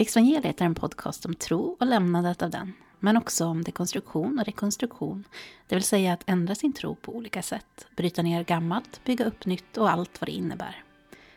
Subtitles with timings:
[0.00, 4.44] Exvangeliet är en podcast om tro och lämnandet av den, men också om dekonstruktion och
[4.44, 5.24] rekonstruktion,
[5.68, 9.46] det vill säga att ändra sin tro på olika sätt, bryta ner gammalt, bygga upp
[9.46, 10.82] nytt och allt vad det innebär.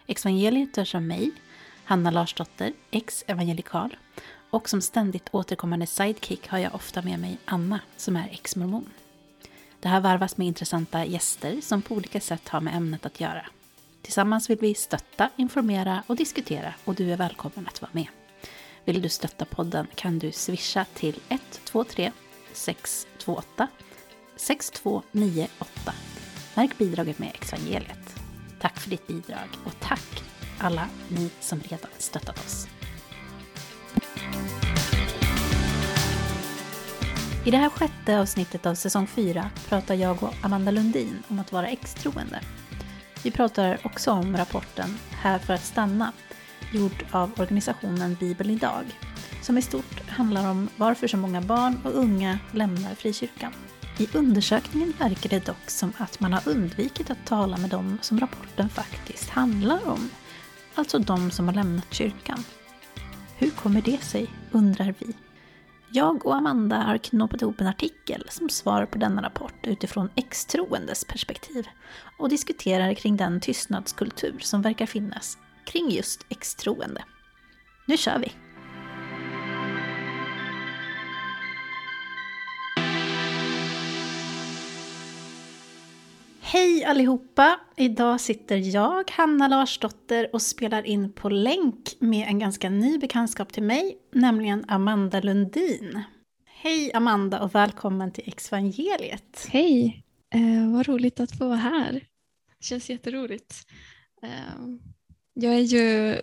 [0.07, 1.31] Exvangeliet görs av mig,
[1.83, 3.97] Hanna Larsdotter, ex-evangelikal,
[4.49, 8.89] och som ständigt återkommande sidekick har jag ofta med mig Anna, som är ex-mormon.
[9.79, 13.45] Det här varvas med intressanta gäster som på olika sätt har med ämnet att göra.
[14.01, 18.07] Tillsammans vill vi stötta, informera och diskutera och du är välkommen att vara med.
[18.85, 22.11] Vill du stötta podden kan du swisha till 123
[22.53, 23.67] 628
[24.35, 25.93] 6298.
[26.55, 28.15] Märk bidraget med Evangeliet.
[28.61, 30.23] Tack för ditt bidrag och tack
[30.59, 32.67] alla ni som redan stöttat oss.
[37.45, 41.51] I det här sjätte avsnittet av säsong 4 pratar jag och Amanda Lundin om att
[41.51, 42.41] vara extroende.
[43.23, 46.11] Vi pratar också om rapporten Här för att stanna,
[46.73, 48.83] gjord av organisationen Bibeln idag,
[49.41, 53.53] som i stort handlar om varför så många barn och unga lämnar frikyrkan.
[53.97, 58.19] I undersökningen verkar det dock som att man har undvikit att tala med dem som
[58.19, 60.09] rapporten faktiskt handlar om,
[60.75, 62.43] alltså de som har lämnat kyrkan.
[63.37, 65.13] Hur kommer det sig, undrar vi.
[65.91, 71.05] Jag och Amanda har knåpat ihop en artikel som svar på denna rapport utifrån extroendes
[71.05, 71.67] perspektiv
[72.17, 77.03] och diskuterar kring den tystnadskultur som verkar finnas kring just extroende.
[77.87, 78.31] Nu kör vi!
[86.41, 87.59] Hej allihopa!
[87.77, 93.53] Idag sitter jag, Hanna Larsdotter, och spelar in på länk med en ganska ny bekantskap
[93.53, 96.03] till mig, nämligen Amanda Lundin.
[96.45, 99.47] Hej Amanda och välkommen till Exvangeliet.
[99.49, 100.03] Hej!
[100.35, 101.91] Eh, vad roligt att få vara här.
[102.59, 103.55] Det känns jätteroligt.
[104.23, 104.29] Eh,
[105.33, 106.17] jag är ju,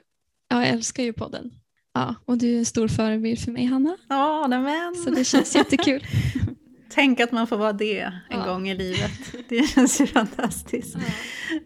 [0.48, 1.50] jag älskar ju podden.
[1.94, 3.96] Ja, och du är en stor förebild för mig Hanna.
[4.08, 4.94] Ja, men.
[4.94, 6.06] Så det känns jättekul.
[6.92, 8.44] Tänk att man får vara det en ja.
[8.44, 9.10] gång i livet.
[9.48, 10.96] Det känns ju fantastiskt.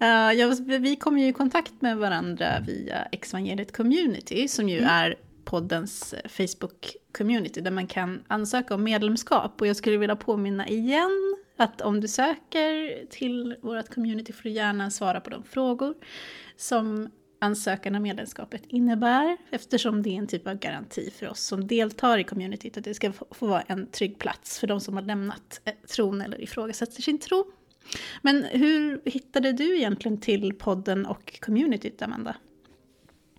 [0.00, 0.30] Ja.
[0.30, 4.90] Uh, jag, vi kom ju i kontakt med varandra via Exvangeliet Community som ju mm.
[4.90, 9.60] är poddens Facebook-community där man kan ansöka om medlemskap.
[9.60, 14.50] Och jag skulle vilja påminna igen att om du söker till vårt community får du
[14.50, 15.94] gärna svara på de frågor
[16.56, 17.10] som
[17.44, 22.18] ansökan om medlemskapet innebär eftersom det är en typ av garanti för oss som deltar
[22.18, 25.60] i communityt att det ska få vara en trygg plats för de som har lämnat
[25.64, 27.44] eh, tron eller ifrågasätter sin tro.
[28.22, 32.36] Men hur hittade du egentligen till podden och communityt, Amanda?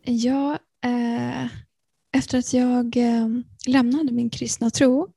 [0.03, 0.53] Ja,
[0.85, 1.45] eh,
[2.15, 3.27] efter att jag eh,
[3.67, 5.07] lämnade min kristna tro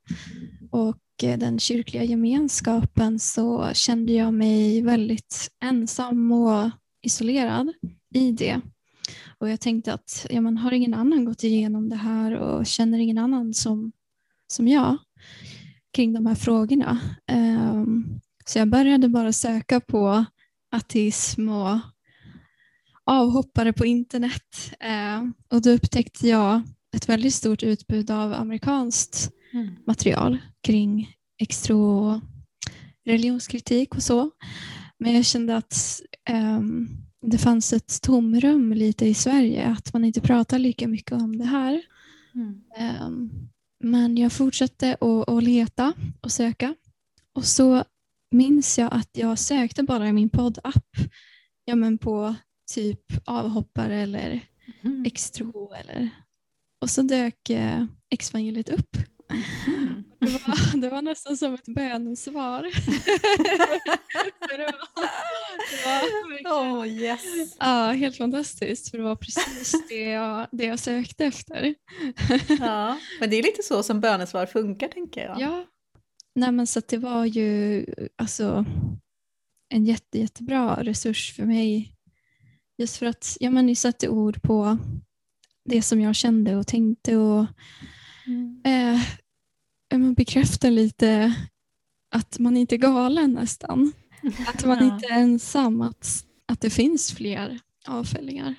[0.71, 6.71] och eh, den kyrkliga gemenskapen så kände jag mig väldigt ensam och
[7.03, 7.73] isolerad
[8.15, 8.61] i det.
[9.41, 12.99] Och jag tänkte att ja, man har ingen annan gått igenom det här och känner
[12.99, 13.93] ingen annan som,
[14.47, 14.97] som jag
[15.93, 17.01] kring de här frågorna.
[17.33, 20.25] Um, så jag började bara söka på
[20.71, 21.79] ateism och
[23.05, 24.73] avhoppare på internet.
[24.85, 26.63] Uh, och då upptäckte jag
[26.97, 29.77] ett väldigt stort utbud av amerikanskt mm.
[29.87, 32.21] material kring extro
[33.05, 34.31] religionskritik och så.
[34.99, 36.01] Men jag kände att
[36.31, 41.39] um, det fanns ett tomrum lite i Sverige, att man inte pratar lika mycket om
[41.39, 41.83] det här.
[42.35, 42.63] Mm.
[43.07, 43.49] Um,
[43.85, 44.97] men jag fortsatte
[45.27, 46.75] att leta och söka.
[47.33, 47.85] Och så
[48.31, 50.97] minns jag att jag sökte bara i min poddapp
[51.65, 52.35] ja, men på
[52.75, 54.41] typ avhoppare eller
[54.83, 55.05] mm.
[55.07, 56.11] extro eller
[56.81, 58.97] och så dök eh, Exvangeliet upp.
[59.67, 60.05] Mm.
[60.19, 62.63] Det, var, det var nästan som ett bönesvar.
[66.45, 67.57] var, oh, yes.
[67.59, 68.91] Ja, helt fantastiskt.
[68.91, 71.75] För det var precis det jag, det jag sökte efter.
[72.61, 75.41] ja, men det är lite så som bönesvar funkar tänker jag.
[75.41, 75.65] Ja,
[76.39, 77.87] Nej, men så det var ju
[78.17, 78.65] alltså,
[79.69, 81.95] en jätte, jättebra resurs för mig.
[82.79, 84.79] Just för att ja, men ni satte ord på
[85.65, 87.47] det som jag kände och tänkte och
[88.27, 88.63] mm.
[88.65, 89.01] eh,
[90.17, 91.35] bekräfta lite
[92.11, 93.93] att man inte är galen nästan.
[94.47, 98.55] Att man inte är ensam, att, att det finns fler avfällingar.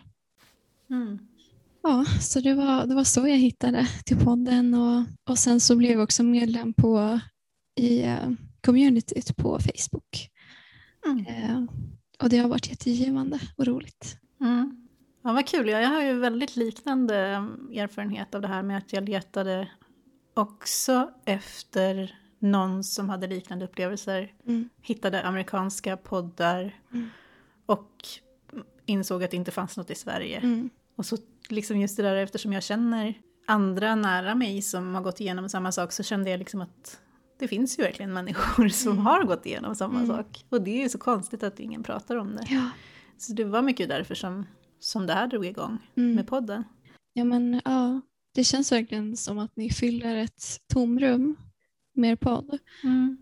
[0.90, 1.20] Mm.
[1.84, 5.76] Ja, så det var, det var så jag hittade till podden och, och sen så
[5.76, 7.20] blev jag också medlem på
[7.76, 8.32] i uh,
[8.62, 10.30] communityt på Facebook.
[11.06, 11.20] Mm.
[11.20, 11.66] Uh,
[12.20, 14.18] och det har varit jättegivande och roligt.
[14.42, 14.88] Mm.
[15.24, 15.70] Ja, vad kul.
[15.70, 17.16] Jag har ju väldigt liknande
[17.76, 19.70] erfarenhet av det här med att jag letade
[20.40, 24.34] också efter någon som hade liknande upplevelser.
[24.48, 24.70] Mm.
[24.82, 27.10] Hittade amerikanska poddar mm.
[27.66, 27.92] och
[28.86, 30.38] insåg att det inte fanns något i Sverige.
[30.38, 30.70] Mm.
[30.96, 31.18] Och så
[31.50, 33.14] liksom just det där eftersom jag känner
[33.48, 37.02] andra nära mig som har gått igenom samma sak så kände jag liksom att
[37.40, 39.06] det finns ju verkligen människor som Mm.
[39.06, 40.08] har gått igenom samma Mm.
[40.18, 40.46] sak.
[40.50, 42.46] Och det är ju så konstigt att ingen pratar om det.
[42.50, 42.70] Ja.
[43.18, 44.46] Så det var mycket därför som,
[44.80, 46.16] som det här drog igång Mm.
[46.16, 46.64] med podden.
[47.14, 48.02] Ja, men ja,
[48.40, 50.44] det känns verkligen som att ni fyller ett
[50.74, 51.36] tomrum
[51.96, 52.60] med er podd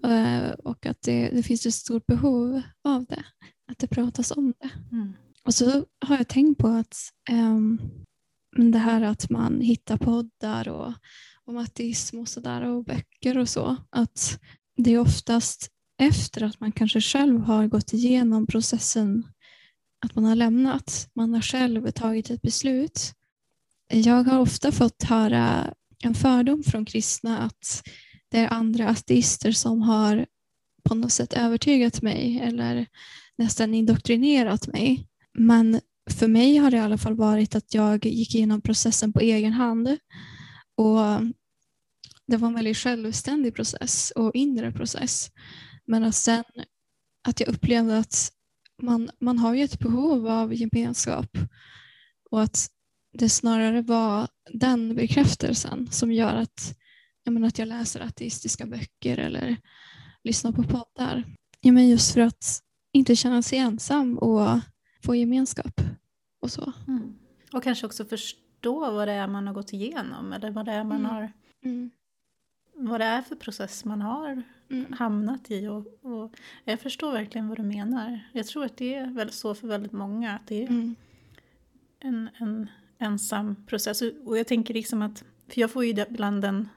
[0.06, 3.24] eh, och att det, det finns ett stort behov av det,
[3.72, 4.70] att det pratas om det.
[4.92, 5.14] Mm.
[5.44, 6.96] Och så har jag tänkt på att
[8.58, 10.94] men det här att man hittar poddar och
[11.46, 14.40] om ateism och sådär och böcker och så, att
[14.76, 15.70] det är oftast
[16.02, 19.28] efter att man kanske själv har gått igenom processen
[20.06, 23.14] att man har lämnat, man har själv tagit ett beslut.
[23.88, 25.74] Jag har ofta fått höra
[26.04, 27.84] en fördom från kristna att
[28.32, 30.26] det är andra ateister som har
[30.84, 32.86] på något sätt övertygat mig eller
[33.38, 35.08] nästan indoktrinerat mig.
[35.38, 35.80] Men
[36.10, 39.54] för mig har det i alla fall varit att jag gick igenom processen på egen
[39.54, 39.88] hand.
[40.76, 41.00] Och
[42.28, 45.32] det var en väldigt självständig process och inre process.
[45.86, 46.44] Men att sen
[47.28, 48.32] att jag upplevde att
[48.82, 51.38] man, man har ju ett behov av gemenskap
[52.32, 52.70] och att
[53.18, 56.78] det snarare var den bekräftelsen som gör att
[57.24, 59.58] jag, menar, att jag läser ateistiska böcker eller
[60.24, 61.24] lyssnar på poddar.
[61.62, 62.62] Ja, men just för att
[62.94, 64.60] inte känna sig ensam och
[65.04, 65.82] få gemenskap
[66.42, 66.74] och så.
[66.88, 67.16] Mm.
[67.54, 70.84] Och kanske också förstå vad det är man har gått igenom eller vad det är
[70.84, 71.12] man Mm.
[71.12, 71.32] har
[71.64, 71.90] Mm.
[72.74, 74.94] vad det är för process man har Mm.
[74.94, 75.68] hamnat i.
[75.68, 78.20] Och, och jag förstår verkligen vad du menar.
[78.34, 80.36] Jag tror att det är väl så för väldigt många.
[80.36, 80.96] Att det är Mm.
[82.00, 84.02] en, en ensam process.
[84.02, 86.70] Och- Och jag tänker liksom att, för jag får ju ibland den,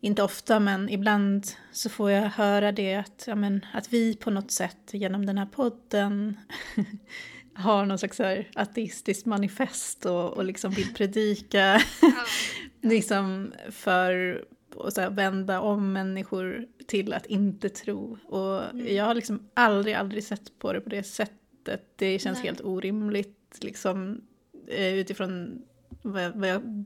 [0.00, 4.30] inte ofta men ibland så får jag höra det att, ja, men, att vi på
[4.30, 6.36] något sätt genom den här podden
[7.54, 11.80] har någon slags här ateistiskt manifest och, och liksom vill predika
[12.82, 14.44] liksom för
[14.80, 18.18] att så här vända om människor till att inte tro.
[18.24, 18.94] Och Mm.
[18.96, 21.82] jag har liksom aldrig, aldrig sett på det på det sättet.
[21.96, 22.46] Det känns Nej.
[22.46, 24.20] helt orimligt liksom
[24.68, 25.62] utifrån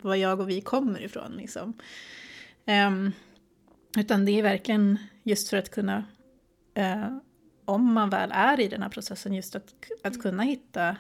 [0.03, 1.33] vad, jag, och vi kommer ifrån.
[1.33, 1.75] Liksom.
[2.67, 3.13] Ehm,
[3.99, 6.05] utan det är verkligen just för att kunna,
[6.75, 7.17] eh,
[7.65, 10.97] om man väl är i den här processen, just att, att kunna hitta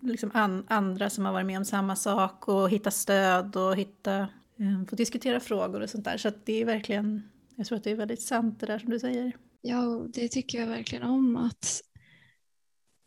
[0.00, 4.16] liksom an, andra som har varit med om samma sak och hitta stöd och hitta,
[4.58, 6.16] eh, få diskutera frågor och sånt där.
[6.16, 7.22] Så det är verkligen,
[7.56, 9.32] jag tror att det är väldigt sant det där som du säger.
[9.60, 11.82] Ja, det tycker jag verkligen om att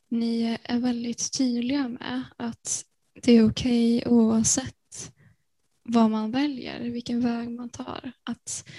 [0.09, 4.75] ni är väldigt tydliga med att det är okej oavsett
[5.83, 8.11] vad man väljer, vilken väg man tar.
[8.23, 8.69] Att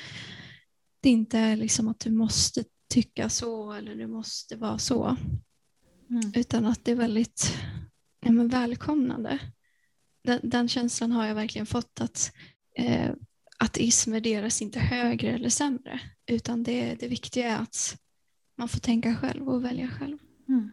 [1.00, 5.16] det inte är liksom att du måste tycka så eller du måste vara så.
[6.10, 6.32] Mm.
[6.34, 7.56] Utan att det är väldigt
[8.20, 9.38] ja, men välkomnande.
[10.24, 12.32] Den, den känslan har jag verkligen fått att
[12.78, 13.10] eh,
[13.58, 16.00] ateism värderas inte högre eller sämre.
[16.26, 17.96] Utan det, det viktiga är att
[18.58, 20.18] man får tänka själv och välja själv.
[20.48, 20.70] Mm.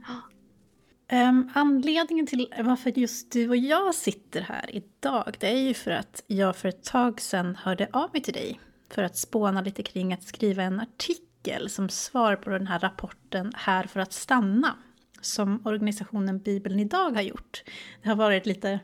[1.09, 1.15] Ja.
[1.17, 5.91] Ehm, anledningen till varför just du och jag sitter här idag, det är ju för
[5.91, 8.59] att jag för ett tag sedan hörde av mig till dig
[8.89, 13.51] för att spåna lite kring att skriva en artikel som svar på den här rapporten
[13.55, 14.75] Här för att stanna,
[15.21, 17.63] som organisationen Bibeln idag har gjort.
[18.03, 18.79] Det har varit lite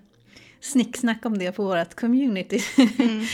[0.60, 2.60] snicksnack om det på vårt community.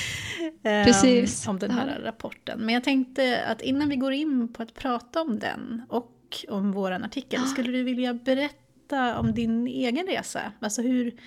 [0.63, 1.47] Ehm, Precis.
[1.47, 2.59] om den här rapporten.
[2.59, 6.71] Men jag tänkte att innan vi går in på att prata om den och om
[6.71, 7.47] våran artikel, Ja.
[7.47, 8.55] skulle du vilja berätta
[8.91, 10.53] om din egen resa?
[10.59, 11.19] Alltså hur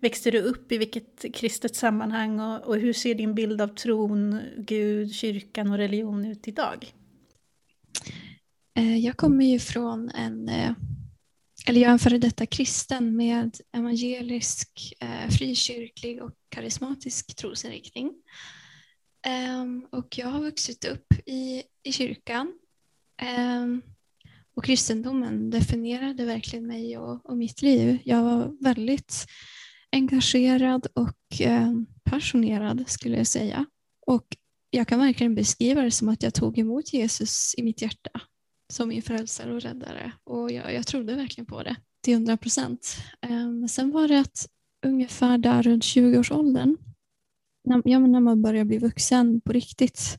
[0.00, 4.40] växte du upp, i vilket kristet sammanhang och, och hur ser din bild av tron,
[4.56, 6.94] Gud, kyrkan och religion ut idag?
[8.78, 10.72] Eh, jag kommer ju från en, eh,
[11.66, 18.12] eller jag är en före detta kristen med evangelisk, eh, frikyrklig och karismatisk trosinriktning.
[19.26, 22.52] Ehm, och jag har vuxit upp i, i kyrkan.
[23.22, 23.82] Ehm,
[24.58, 27.98] och kristendomen definierade verkligen mig och, och mitt liv.
[28.04, 29.26] Jag var väldigt
[29.92, 31.72] engagerad och eh,
[32.04, 33.66] passionerad skulle jag säga.
[34.06, 34.26] Och
[34.70, 38.10] jag kan verkligen beskriva det som att jag tog emot Jesus i mitt hjärta
[38.72, 40.12] som min frälsare och räddare.
[40.24, 42.96] Och jag, jag trodde verkligen på det till 100 procent.
[43.22, 44.46] Ehm, sen var det att
[44.86, 46.76] ungefär där runt 20-årsåldern,
[47.64, 50.18] när, ja, när man börjar bli vuxen på riktigt,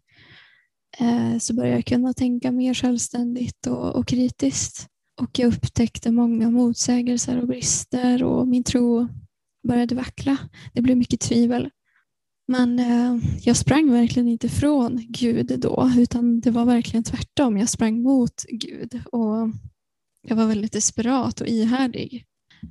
[1.00, 4.88] Eh, så började jag kunna tänka mer självständigt och, och kritiskt.
[5.22, 9.08] Och jag upptäckte många motsägelser och brister och min tro
[9.68, 10.38] började vackla.
[10.74, 11.70] Det blev mycket tvivel.
[12.48, 17.58] Men eh, jag sprang verkligen inte från Gud då, utan det var verkligen tvärtom.
[17.58, 19.50] Jag sprang mot Gud och
[20.28, 22.26] jag var väldigt desperat och ihärdig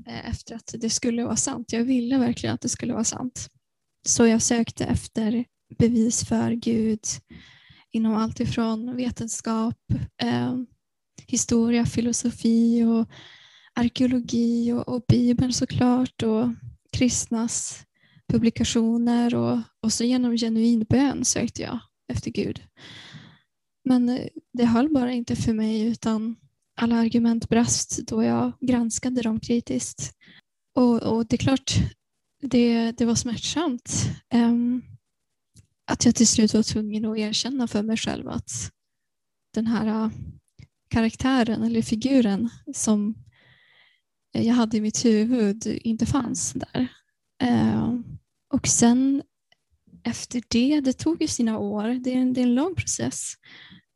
[0.06, 1.72] eh, efter att det skulle vara sant.
[1.72, 3.48] Jag ville verkligen att det skulle vara sant.
[4.06, 5.44] Så jag sökte efter
[5.78, 7.00] bevis för Gud
[7.92, 9.76] inom allt ifrån vetenskap,
[10.22, 10.54] eh,
[11.26, 13.08] historia, filosofi och
[13.74, 16.48] arkeologi och, och Bibeln såklart och
[16.92, 17.84] kristnas
[18.32, 21.78] publikationer och, och så genom genuin bön sökte jag
[22.12, 22.62] efter Gud.
[23.84, 26.36] Men eh, det höll bara inte för mig utan
[26.80, 30.12] alla argument brast då jag granskade dem kritiskt.
[30.74, 31.74] Och, och det är klart,
[32.42, 34.10] det, det var smärtsamt.
[34.34, 34.82] Um,
[35.88, 38.72] att jag till slut var tvungen att erkänna för mig själv att
[39.54, 40.10] den här äh,
[40.88, 43.14] karaktären eller figuren som
[44.32, 46.88] jag hade i mitt huvud inte fanns där.
[47.42, 47.94] Äh,
[48.54, 49.22] och sen
[50.02, 53.34] efter det, det tog ju sina år, det är en, det är en lång process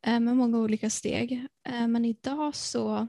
[0.07, 1.47] äh, med många olika steg.
[1.87, 3.07] Men idag så,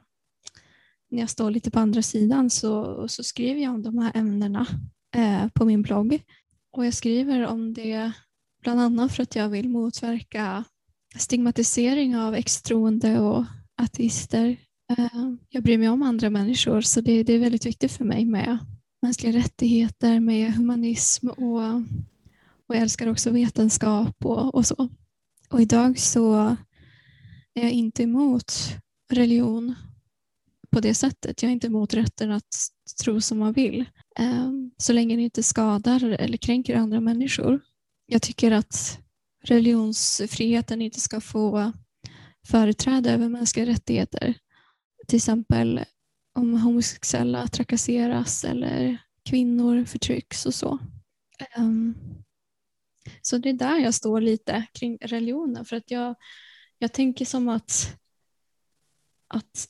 [1.10, 4.66] när jag står lite på andra sidan så, så skriver jag om de här ämnena
[5.54, 6.22] på min blogg.
[6.72, 8.12] Och jag skriver om det
[8.64, 10.64] bland annat för att jag vill motverka
[11.16, 13.44] stigmatisering av extroende och
[13.82, 14.56] ateister.
[14.98, 18.24] Eh, jag bryr mig om andra människor så det, det är väldigt viktigt för mig
[18.24, 18.58] med
[19.02, 21.64] mänskliga rättigheter, med humanism och,
[22.66, 24.88] och jag älskar också vetenskap och, och så.
[25.50, 26.56] Och idag så
[27.54, 28.52] är jag inte emot
[29.12, 29.74] religion
[30.70, 31.42] på det sättet.
[31.42, 32.56] Jag är inte emot rätten att
[33.02, 33.84] tro som man vill.
[34.18, 37.60] Eh, så länge det inte skadar eller kränker andra människor.
[38.06, 38.98] Jag tycker att
[39.44, 41.72] religionsfriheten inte ska få
[42.46, 44.34] företräde över mänskliga rättigheter.
[45.08, 45.84] Till exempel
[46.34, 50.78] om homosexuella trakasseras eller kvinnor förtrycks och så.
[51.58, 51.94] Um,
[53.22, 56.14] så det är där jag står lite kring religionen för att jag,
[56.78, 57.98] jag tänker som att,
[59.28, 59.68] att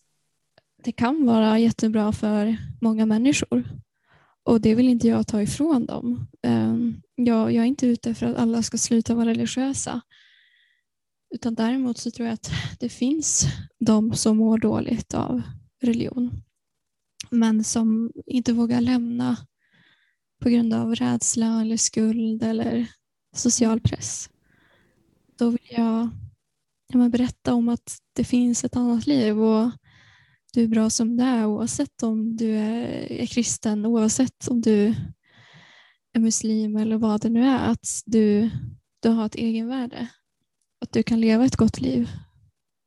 [0.83, 3.65] det kan vara jättebra för många människor
[4.43, 6.27] och det vill inte jag ta ifrån dem.
[6.43, 10.01] Um, jag, jag är inte ute för att alla ska sluta vara religiösa
[11.35, 13.47] utan däremot så tror jag att det finns
[13.79, 15.43] de som mår dåligt av
[15.83, 16.43] religion
[17.31, 19.37] men som inte vågar lämna
[20.43, 22.87] på grund av rädsla eller skuld eller
[23.37, 24.31] social press.
[25.39, 26.09] Då vill jag
[26.93, 29.71] ja, berätta om att det finns ett annat liv och
[30.53, 34.95] du är bra som du är oavsett om du är, är kristen, oavsett om du
[36.15, 37.71] är muslim eller vad det nu är.
[37.71, 38.51] Att du,
[39.01, 40.09] du har ett egenvärde.
[40.81, 42.09] Att du kan leva ett gott liv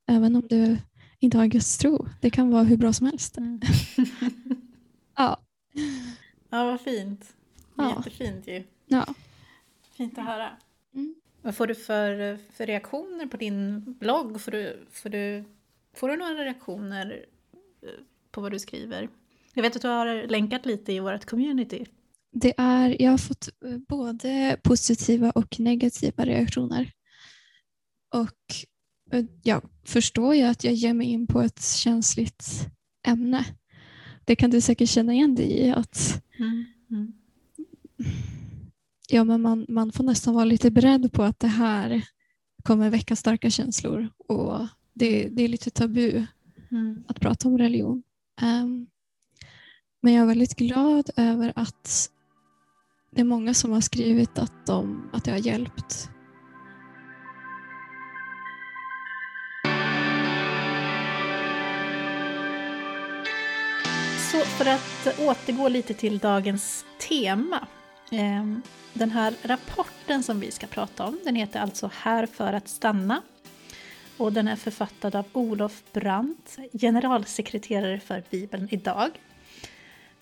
[0.07, 0.77] även om du
[1.19, 2.07] inte har Guds tro.
[2.21, 3.37] Det kan vara hur bra som helst.
[3.37, 3.61] Mm.
[5.15, 5.39] ja.
[6.49, 7.35] Ja, vad fint.
[7.75, 7.95] Ja.
[7.97, 8.63] Jättefint ju.
[8.85, 9.05] Ja.
[9.91, 10.57] Fint att höra.
[10.93, 11.15] Mm.
[11.41, 14.41] Vad får du för, för reaktioner på din blogg?
[14.41, 15.43] Får du, får, du,
[15.93, 17.25] får du några reaktioner
[17.81, 17.89] eh,
[18.31, 19.09] på vad du skriver?
[19.53, 21.85] Jag vet att du har länkat lite i vårt community.
[22.39, 26.91] Det är, jag har fått eh, både positiva och negativa reaktioner.
[28.13, 28.55] Och
[29.11, 32.67] eh, jag förstår ju att jag ger mig in på ett känsligt
[33.07, 33.45] ämne.
[34.25, 35.71] Det kan du säkert känna igen dig i.
[35.71, 36.65] Att, mm.
[36.91, 37.13] Mm.
[39.09, 42.01] Ja, men man, man får nästan vara lite beredd på att det här
[42.63, 46.25] kommer väcka starka känslor och det, det är lite tabu
[46.71, 47.03] mm.
[47.07, 48.03] att prata om religion.
[48.41, 48.87] Um,
[50.01, 52.11] men jag är väldigt glad över att
[53.17, 56.09] det är många som har skrivit att, de, att det har hjälpt
[64.31, 67.67] Så för att återgå lite till dagens tema.
[68.11, 68.61] Ehm,
[68.93, 73.21] den här rapporten som vi ska prata om, den heter alltså Här för att stanna.
[74.17, 79.09] Och den är författad av Olof Brandt, generalsekreterare för Bibeln idag.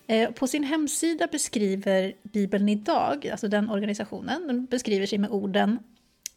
[0.08, 5.80] Eh, på sin hemsida beskriver Bibeln idag, alltså den organisationen, den beskriver sig med orden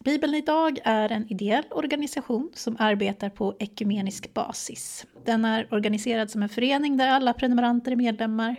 [0.05, 5.07] Bibeln idag är en ideell organisation som arbetar på ekumenisk basis.
[5.25, 8.57] Den är organiserad som en förening där alla prenumeranter är medlemmar.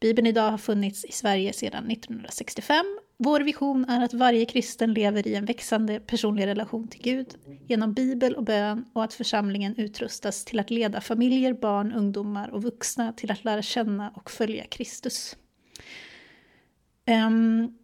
[0.00, 2.84] Bibeln idag har funnits i Sverige sedan 1965.
[3.16, 7.34] Vår vision är att varje kristen lever i en växande personlig relation till Gud
[7.66, 12.62] genom bibel och bön och att församlingen utrustas till att leda familjer, barn, ungdomar och
[12.62, 15.36] vuxna till att lära känna och följa Kristus.
[17.06, 17.78] Um,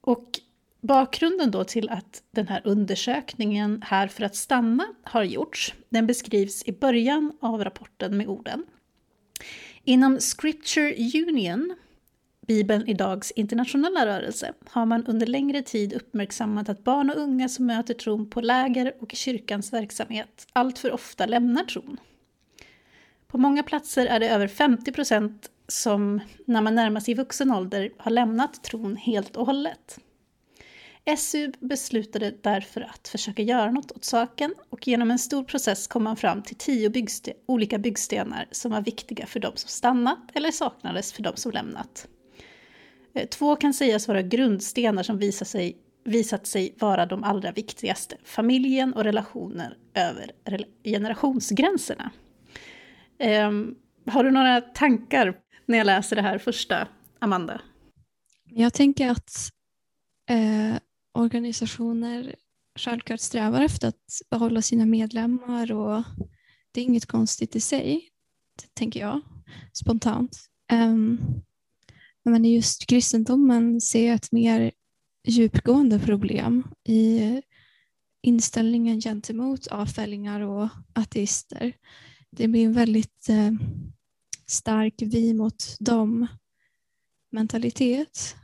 [0.00, 0.40] och
[0.86, 6.62] Bakgrunden då till att den här undersökningen här för att stanna har gjorts, den beskrivs
[6.68, 8.64] i början av rapporten med orden.
[9.84, 10.94] Inom Scripture
[11.28, 11.74] Union,
[12.46, 17.66] Bibeln idags internationella rörelse, har man under längre tid uppmärksammat att barn och unga som
[17.66, 21.96] möter tron på läger och i kyrkans verksamhet alltför ofta lämnar tron.
[23.26, 27.90] På många platser är det över 50 procent som när man närmar sig vuxen ålder
[27.98, 29.98] har lämnat tron helt och hållet.
[31.18, 36.04] SU beslutade därför att försöka göra något åt saken och genom en stor process kom
[36.04, 40.50] man fram till tio byggste olika byggstenar som var viktiga för de som stannat eller
[40.50, 42.08] saknades för de som lämnat.
[43.14, 48.16] Eh, två kan sägas vara grundstenar som visar sig, visat sig vara de allra viktigaste,
[48.24, 50.30] familjen och relationer över
[50.84, 52.10] generationsgränserna.
[53.48, 57.60] Um, har du några tankar när jag läser det här första, Amanda?
[58.44, 59.50] Jag tänker att
[60.30, 60.76] eh,
[61.14, 62.34] organisationer
[62.78, 66.04] självklart strävar efter att behålla sina medlemmar och
[66.72, 68.08] det är inget konstigt i sig,
[68.74, 69.20] tänker jag
[69.72, 70.38] spontant.
[70.72, 71.20] Um,
[72.24, 74.72] men just kristendomen ser jag ett mer
[75.26, 77.20] djupgående problem i
[78.22, 81.72] inställningen gentemot avfällingar och ateister.
[82.30, 83.52] Det blir en väldigt eh,
[84.46, 86.26] stark vi mot dem
[87.32, 88.36] mentalitet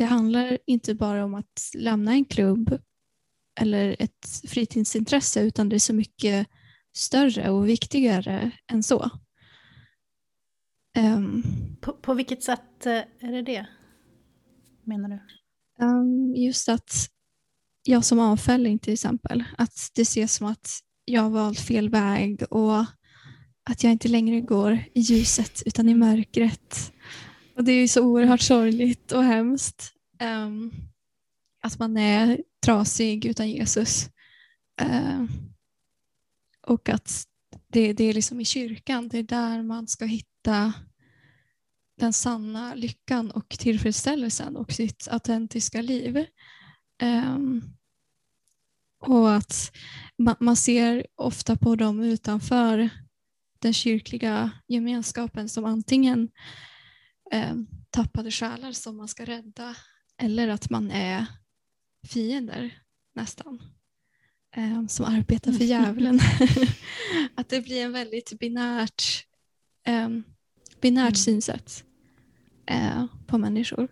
[0.00, 2.80] det handlar inte bara om att lämna en klubb
[3.60, 6.46] eller ett fritidsintresse utan det är så mycket
[6.92, 9.10] större och viktigare än så.
[11.00, 11.44] Um,
[11.80, 13.66] på, på vilket sätt eh, är det det,
[14.84, 15.20] menar du?
[15.84, 17.08] Um, just att
[17.82, 22.42] jag som avfälling till exempel, att det ses som att jag har valt fel väg
[22.50, 22.84] och
[23.70, 26.92] att jag inte längre går i ljuset utan i mörkret.
[27.56, 29.92] Och det är så oerhört sorgligt och hemskt.
[30.22, 30.72] Um,
[31.62, 34.08] att man är trasig utan Jesus.
[34.82, 35.24] Uh,
[36.66, 37.24] och att
[37.72, 40.72] det, det är liksom i kyrkan, det är där man ska hitta
[42.00, 46.26] den sanna lyckan och tillfredsställelsen och sitt autentiska liv.
[47.02, 47.62] Um,
[49.00, 49.72] och att
[50.18, 52.90] man, man, ser ofta på dem utanför
[53.58, 56.28] den kyrkliga gemenskapen som antingen
[57.32, 57.54] eh,
[57.90, 59.76] tappade själar som man ska rädda
[60.22, 61.26] eller att man är
[62.08, 62.78] fiender
[63.14, 63.62] nästan
[64.56, 66.20] eh, som arbetar för djävulen.
[67.34, 69.26] att det blir en väldigt binärt,
[70.80, 71.14] binärt mm.
[71.14, 71.84] synsätt
[72.70, 73.88] eh, på människor.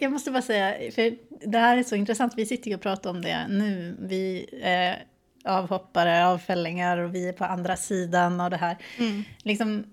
[0.00, 1.16] Jag måste bara säga, för
[1.50, 3.96] det här är så intressant, vi sitter ju och pratar om det nu.
[4.00, 5.04] Vi är
[5.44, 8.76] avhoppare, avfällingar och vi är på andra sidan av det här.
[8.98, 9.22] Mm.
[9.42, 9.84] Liksom,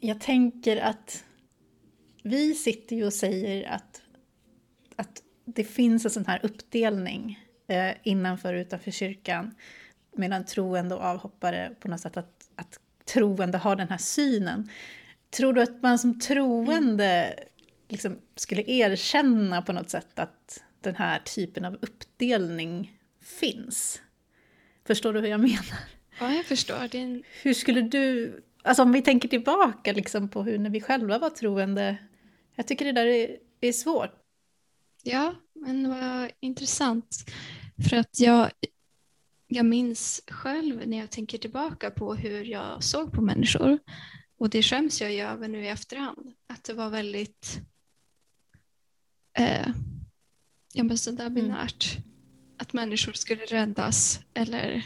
[0.00, 1.24] jag tänker att
[2.22, 4.02] vi sitter ju och säger att,
[4.96, 9.54] att det finns en sån här uppdelning eh, innanför och utanför kyrkan
[10.16, 14.70] medan troende och avhoppare på något sätt att, att troende har den här synen.
[15.36, 17.48] Tror du att man som troende mm.
[17.88, 24.00] liksom skulle erkänna på något sätt att den här typen av uppdelning finns?
[24.86, 25.78] Förstår du hur jag menar?
[26.20, 26.94] Ja, jag förstår.
[26.94, 27.22] En...
[27.42, 31.30] Hur skulle du, alltså om vi tänker tillbaka liksom på hur när vi själva var
[31.30, 31.96] troende,
[32.54, 34.10] jag tycker det där är, är svårt.
[35.02, 37.24] Ja, men vad intressant.
[37.90, 38.50] För att jag,
[39.46, 43.78] jag minns själv när jag tänker tillbaka på hur jag såg på människor.
[44.38, 46.32] Och det skäms jag ju över nu i efterhand.
[46.46, 47.60] Att det var väldigt
[49.38, 49.68] eh,
[50.72, 51.34] ja, men sådär mm.
[51.34, 51.96] binärt.
[51.96, 52.08] Mm.
[52.58, 54.82] Att människor skulle räddas eller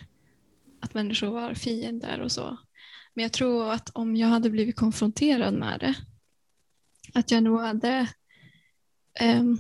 [0.81, 2.57] att människor var fiender och så.
[3.15, 5.95] Men jag tror att om jag hade blivit konfronterad med det
[7.15, 8.09] att jag nog hade
[9.21, 9.59] um,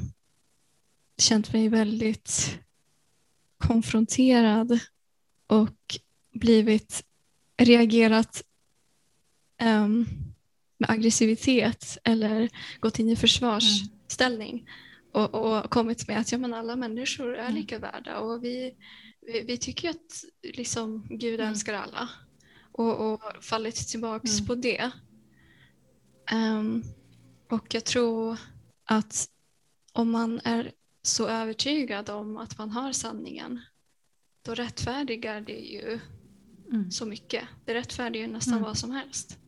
[1.18, 2.58] känt mig väldigt
[3.58, 4.78] konfronterad
[5.46, 5.98] och
[6.32, 7.04] blivit
[7.56, 8.42] reagerat
[9.62, 10.06] um,
[10.78, 12.48] med aggressivitet eller
[12.80, 14.68] gått in i försvarsställning
[15.12, 17.54] och, och, kommit med att ja, men alla människor är mm.
[17.54, 18.74] lika värda och vi,
[19.20, 21.52] vi, vi tycker att liksom, Gud mm.
[21.52, 22.08] älskar alla
[22.72, 24.46] och, och fallit tillbaka mm.
[24.46, 24.90] på det.
[26.32, 26.84] Um,
[27.50, 28.36] och jag tror
[28.84, 29.28] att
[29.92, 33.60] om man är så övertygad om att man har sanningen
[34.42, 36.00] då rättfärdigar det ju
[36.70, 36.90] mm.
[36.90, 37.44] så mycket.
[37.64, 38.64] Det rättfärdigar ju nästan mm.
[38.64, 39.38] vad som helst.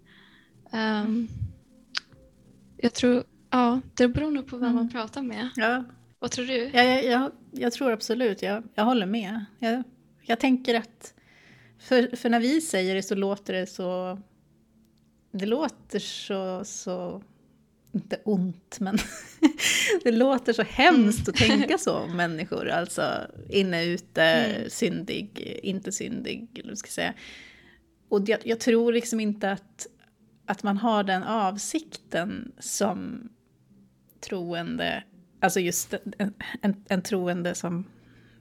[0.73, 1.29] Um,
[2.77, 4.77] jag tror, ja, det beror nog på vem mm.
[4.77, 5.49] man pratar med.
[5.57, 5.85] Ja.
[6.19, 6.71] Vad tror du?
[6.73, 9.45] Ja, jag, jag, jag tror absolut, jag, jag håller med.
[9.59, 9.83] Jag,
[10.23, 11.15] jag tänker att,
[11.79, 14.19] för, för när vi säger det så låter det så,
[15.33, 17.23] det låter så, så
[17.93, 18.99] inte ont, men
[20.05, 22.69] det låter så hemskt att tänka så om människor.
[22.69, 24.71] Alltså inne, ute, mm.
[24.71, 27.15] syndig, inte syndig, eller vad ska jag säga.
[28.09, 29.87] Och jag, jag, tror liksom inte att,
[30.47, 33.29] att man har den avsikten som
[34.21, 35.05] troende,
[35.41, 37.85] alltså just en, en, en troende som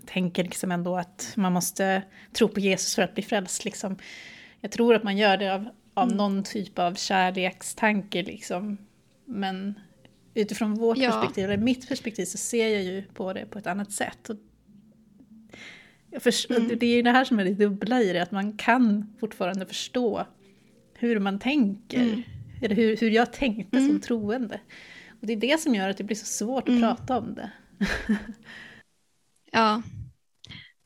[0.05, 3.65] tänker liksom ändå att man måste tro på Jesus för att bli frälst.
[3.65, 3.97] Liksom.
[4.61, 6.17] Jag tror att man gör det av, av mm.
[6.17, 8.23] någon typ av kärlekstanke.
[8.23, 8.77] Liksom
[9.25, 9.79] men
[10.33, 11.11] utifrån vårt ja.
[11.11, 14.29] perspektiv, eller mitt perspektiv, så ser jag ju på det på ett annat sätt.
[14.29, 14.37] Och
[16.19, 16.79] för, mm.
[16.79, 19.65] Det är ju det här som är det dubbla i det, att man kan fortfarande
[19.65, 20.25] förstå
[21.01, 22.01] hur man tänker.
[22.03, 22.21] Mm.
[22.61, 23.89] Eller hur, hur jag tänkte mm.
[23.89, 24.61] som troende.
[25.21, 26.81] Och det är det som gör att det blir så svårt att mm.
[26.81, 27.51] prata om det.
[29.51, 29.81] ja.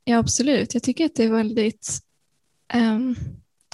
[0.04, 0.73] ja, absolut.
[0.73, 1.99] Jag tycker att det är väldigt
[2.73, 3.15] um,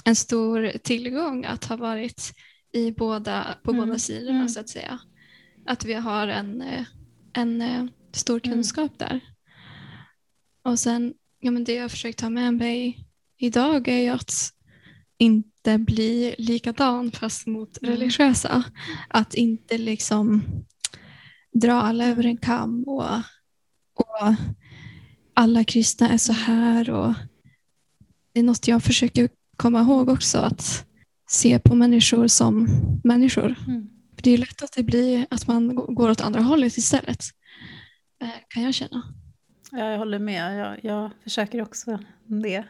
[0.04, 2.32] en stor tillgång att ha varit
[2.72, 3.98] i båda, på båda mm.
[3.98, 4.48] sidorna mm.
[4.48, 4.98] så att säga.
[5.66, 6.84] Att vi har en, eh,
[7.32, 9.20] en eh, stor kunskap där.
[10.64, 12.98] Och sen ja, men det jag försökt ta med mig
[13.38, 14.32] idag är ju att
[15.66, 17.94] inte bli likadan fast mot mm.
[17.94, 18.64] religiösa.
[19.08, 20.42] Att inte liksom
[21.52, 23.04] dra alla över en kam och,
[23.94, 24.34] och
[25.34, 26.90] alla kristna är så här.
[26.90, 27.14] Och
[28.32, 30.86] det är något jag försöker komma ihåg också, att
[31.28, 32.68] se på människor som
[33.04, 33.54] människor.
[33.66, 33.88] Mm.
[34.14, 37.24] För Det är lätt att det blir att man går åt andra hållet istället,
[38.22, 39.02] eh, kan jag känna.
[39.70, 40.58] Ja, jag håller med.
[40.58, 42.64] Jag, jag försöker också det.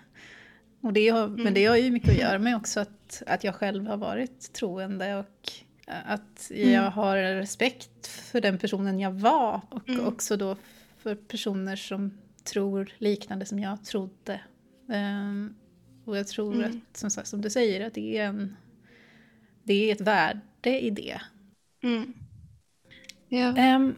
[0.82, 1.42] Och det har, mm.
[1.42, 4.52] Men det har ju mycket att göra med också att, att jag själv har varit
[4.52, 5.52] troende och
[5.86, 6.92] att jag mm.
[6.92, 10.06] har respekt för den personen jag var och mm.
[10.06, 10.56] också då
[10.98, 14.40] för personer som tror liknande som jag trodde.
[14.86, 15.54] Um,
[16.04, 16.70] och jag tror mm.
[16.70, 18.56] att, som, sagt, som du säger, att det är, en,
[19.62, 21.20] det är ett värde i det.
[21.82, 22.12] Mm.
[23.28, 23.76] Ja.
[23.76, 23.96] Um,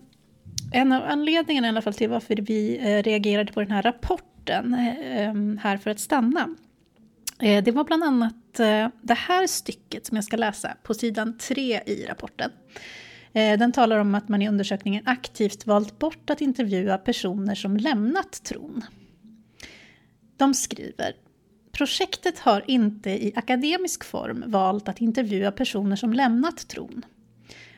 [0.73, 4.75] en av anledningarna i alla fall till varför vi eh, reagerade på den här rapporten,
[4.75, 6.55] eh, här för att stanna,
[7.41, 11.39] Eh, det var bland annat eh, det här stycket som jag ska läsa på sidan
[11.39, 12.51] 3 i rapporten.
[13.33, 17.77] Eh, den talar om att man i undersökningen aktivt valt bort att intervjua personer som
[17.77, 18.85] lämnat tron.
[20.37, 21.15] De skriver
[21.73, 27.05] Projektet har inte i akademisk form valt att intervjua personer som lämnat tron.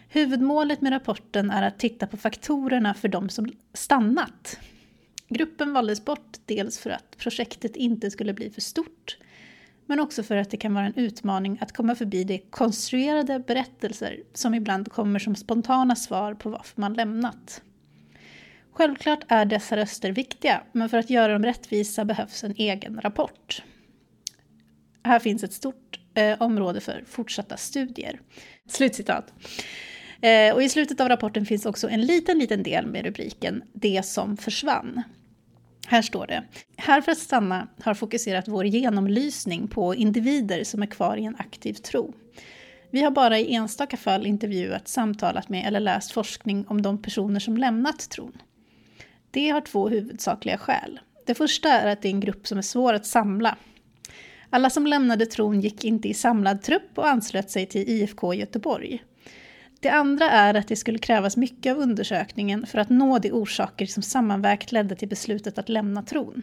[0.09, 4.59] Huvudmålet med rapporten är att titta på faktorerna för de som stannat.
[5.29, 9.19] Gruppen valdes bort dels för att projektet inte skulle bli för stort,
[9.87, 14.21] men också för att det kan vara en utmaning att komma förbi de konstruerade berättelser
[14.35, 17.63] som ibland kommer som spontana svar på varför man lämnat.
[18.73, 23.63] Självklart är dessa röster viktiga, men för att göra dem rättvisa behövs en egen rapport.
[25.03, 28.21] Här finns ett stort eh, område för fortsatta studier.
[28.69, 29.33] Slutcitat.
[30.21, 34.07] Eh, och i slutet av rapporten finns också en liten, liten del med rubriken Det
[34.07, 35.03] som försvann.
[35.89, 36.45] Här står det.
[36.77, 41.37] Här för att stanna har fokuserat vår genomlysning på individer som är kvar i en
[41.39, 42.15] aktiv tro.
[42.91, 47.41] Vi har bara i enstaka fall intervjuat, samtalat med eller läst forskning om de personer
[47.41, 48.33] som lämnat tron.
[49.31, 51.01] Det har två huvudsakliga skäl.
[51.27, 53.57] Det första är att det är en grupp som är svår att samla.
[54.51, 59.03] Alla som lämnade tron gick inte i samlad trupp och anslöt sig till IFK Göteborg.
[59.81, 63.87] Det andra är att det skulle krävas mycket av undersökningen för att nå de orsaker
[63.87, 66.43] som sammanvägt ledde till beslutet att lämna tron.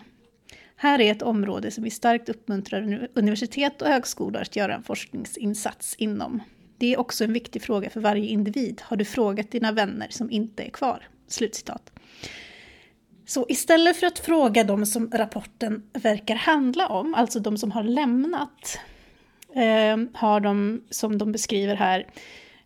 [0.75, 5.95] Här är ett område som vi starkt uppmuntrar universitet och högskolor att göra en forskningsinsats
[5.97, 6.43] inom.
[6.77, 8.81] Det är också en viktig fråga för varje individ.
[8.85, 11.91] Har du frågat dina vänner som inte är kvar?” Slutcitat.
[13.25, 17.83] Så istället för att fråga de som rapporten verkar handla om, alltså de som har
[17.83, 18.79] lämnat,
[19.55, 22.07] eh, har de, som de beskriver här,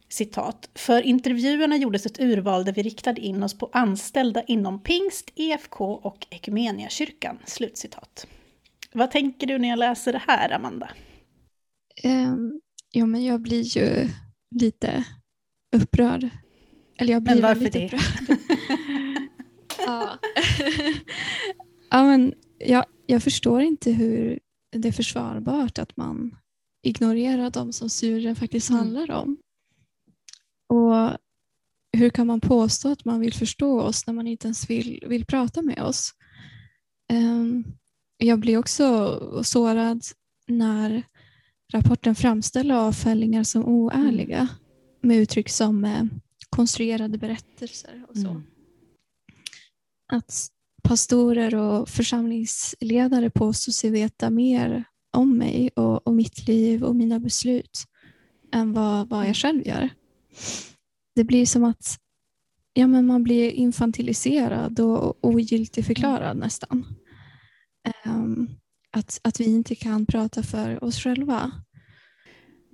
[0.10, 5.32] citat, för intervjuerna gjordes ett urval där vi riktade in oss på anställda inom pingst,
[5.36, 7.38] EFK och Ekumeniakyrkan.
[7.46, 8.28] Slutcitat.
[8.94, 10.90] Vad tänker du när jag läser det här, Amanda?
[12.04, 14.10] Um, ja, men jag blir ju
[14.56, 15.04] lite
[15.76, 16.30] upprörd.
[16.98, 17.86] Eller jag blir men varför lite det?
[17.86, 18.38] upprörd.
[19.78, 20.20] ja.
[21.90, 24.40] ja, men jag, jag förstår inte hur
[24.72, 26.36] det är försvarbart att man
[26.84, 28.80] ignorerar de som studien faktiskt mm.
[28.80, 29.38] handlar om.
[30.68, 31.18] Och
[31.98, 35.26] hur kan man påstå att man vill förstå oss när man inte ens vill, vill
[35.26, 36.14] prata med oss?
[37.14, 37.66] Um,
[38.18, 40.04] jag blir också sårad
[40.48, 41.04] när
[41.74, 44.48] rapporten framställer avfällingar som oärliga mm.
[45.02, 46.04] med uttryck som eh,
[46.50, 48.30] konstruerade berättelser och så.
[48.30, 48.44] Mm.
[50.14, 50.48] Att
[50.84, 57.20] pastorer och församlingsledare påstår sig veta mer om mig och, och mitt liv och mina
[57.20, 57.86] beslut
[58.54, 59.90] än vad, vad jag själv gör
[61.16, 62.00] det blir som att
[62.74, 66.38] ja, men man blir infantiliserad och ogiltigförklarad mm.
[66.38, 66.86] nästan.
[68.06, 68.50] Um,
[68.92, 71.52] att, att vi inte kan prata för oss själva.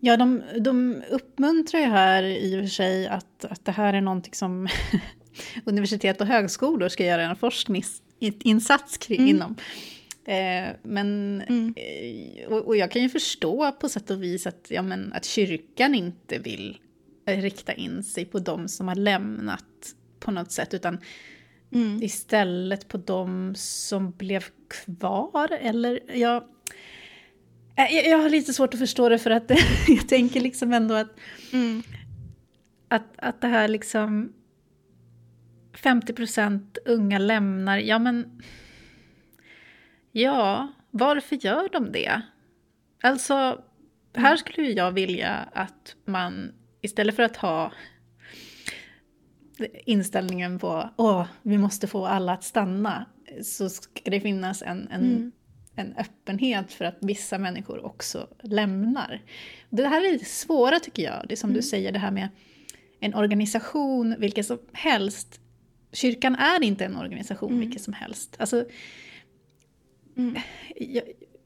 [0.02, 4.02] Ja, de, de uppmuntrar ju här i och för sig att, att det här är
[4.02, 4.68] någonting som
[5.66, 9.36] universitet och högskolor ska göra en forskningsinsats kring, mm.
[9.36, 9.56] inom.
[10.26, 11.74] Eh, men, mm.
[11.78, 15.26] eh, och, och, jag kan ju förstå på sätt och vis att, ja, men, att
[15.26, 16.78] kyrkan inte vill
[17.26, 19.66] rikta in sig på de som har lämnat
[20.20, 20.98] på något sätt, utan
[21.72, 22.04] Mm.
[22.04, 25.52] istället på de som blev kvar.
[25.52, 26.44] Eller jag,
[27.76, 29.52] äh, jag, jag har lite svårt att förstå det för att
[29.88, 31.20] jag tänker liksom ändå att,
[31.54, 31.84] Mm.
[32.88, 34.34] att, att det här liksom
[35.74, 38.42] 50% unga lämnar, ja men
[40.12, 42.22] ja, varför gör de det?
[43.04, 43.62] Alltså,
[44.14, 46.52] här skulle ju jag vilja att man
[46.84, 47.72] istället för att ha
[49.86, 53.06] inställningen på åh, vi måste få alla att stanna,
[53.44, 55.32] så ska det finnas en, en, Mm.
[55.76, 59.22] en öppenhet för att vissa människor också lämnar.
[59.70, 61.64] Det här är lite svåra tycker jag, det är som du Mm.
[61.64, 62.30] säger det här med
[63.00, 65.40] en organisation, vilken som helst.
[65.92, 67.60] Kyrkan är inte en organisation Mm.
[67.60, 68.36] vilken som helst.
[68.40, 68.66] Alltså,
[70.18, 70.36] Mm.
[70.76, 71.04] jag,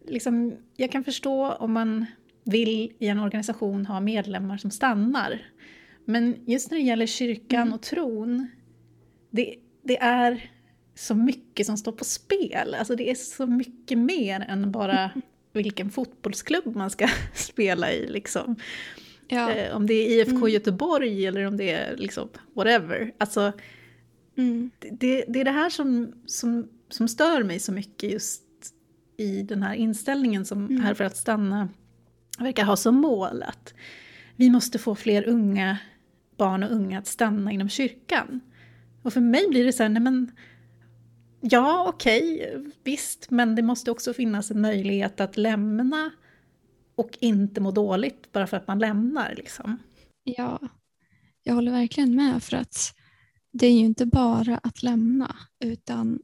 [0.07, 2.05] liksom, jag kan förstå om man
[2.47, 5.41] vill i en organisation ha medlemmar som stannar.
[6.05, 7.73] Men just när det gäller kyrkan Mm.
[7.73, 8.47] och tron,
[9.31, 10.51] det, det är
[10.95, 12.75] så mycket som står på spel.
[12.79, 15.11] Alltså det är så mycket mer än bara
[15.53, 18.07] vilken fotbollsklubb man ska spela i.
[18.07, 18.55] Liksom.
[19.27, 19.51] Ja.
[19.51, 20.49] Eh, om det är IFK Mm.
[20.49, 23.11] Göteborg eller om det är liksom whatever.
[23.17, 23.51] Alltså,
[24.37, 24.71] Mm.
[24.91, 28.43] det, det är det här som, som, som stör mig så mycket just
[29.17, 30.81] i den här inställningen som Mm.
[30.81, 31.69] här för att stanna
[32.43, 33.73] verkar ha som mål att
[34.35, 35.77] vi måste få fler unga
[36.37, 38.41] barn och unga att stanna inom kyrkan.
[39.01, 40.31] Och för mig blir det så här, nej men
[41.41, 46.11] ja okej, visst, men det måste också finnas en möjlighet att lämna
[46.95, 49.77] och inte må dåligt bara för att man lämnar liksom.
[50.23, 50.59] Ja,
[51.43, 52.93] jag håller verkligen med för att
[53.51, 56.19] det är ju inte bara att lämna utan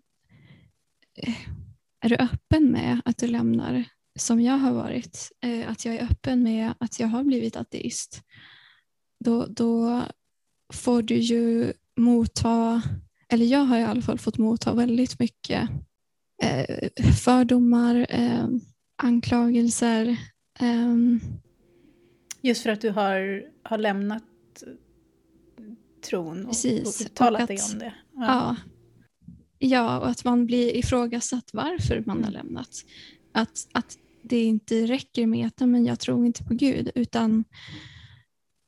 [1.18, 1.36] eh,
[2.00, 3.86] är du öppen med att du lämnar
[4.20, 8.22] som jag har varit, eh, att jag är öppen med att jag har blivit ateist,
[9.20, 10.02] då, då
[10.74, 12.82] får du ju motta,
[13.30, 15.70] eller jag har i alla fall fått motta väldigt mycket
[16.44, 18.48] eh, fördomar, eh,
[19.04, 20.18] anklagelser,
[20.60, 21.20] ehm,
[22.42, 24.24] Just för att du har, har lämnat
[26.10, 27.94] tron och, Precis, och uttalat och dig att- om det.
[28.14, 28.56] Ja.
[29.60, 32.34] ja, och att man blir ifrågasatt varför man har Mm.
[32.34, 32.70] lämnat.
[33.32, 37.44] Att, att det inte räcker med att men jag tror inte på Gud, utan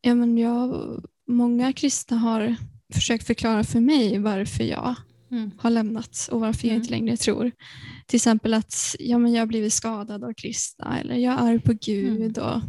[0.01, 0.85] ja, men jag,
[1.27, 2.55] många kristna har
[2.93, 4.95] försökt förklara för mig varför jag
[5.31, 5.51] Mm.
[5.57, 6.81] har lämnat och varför jag Mm.
[6.81, 7.51] inte längre tror.
[8.07, 11.59] Till exempel att ja, men jag har blivit skadad av kristna eller jag är arg
[11.59, 12.61] på Gud och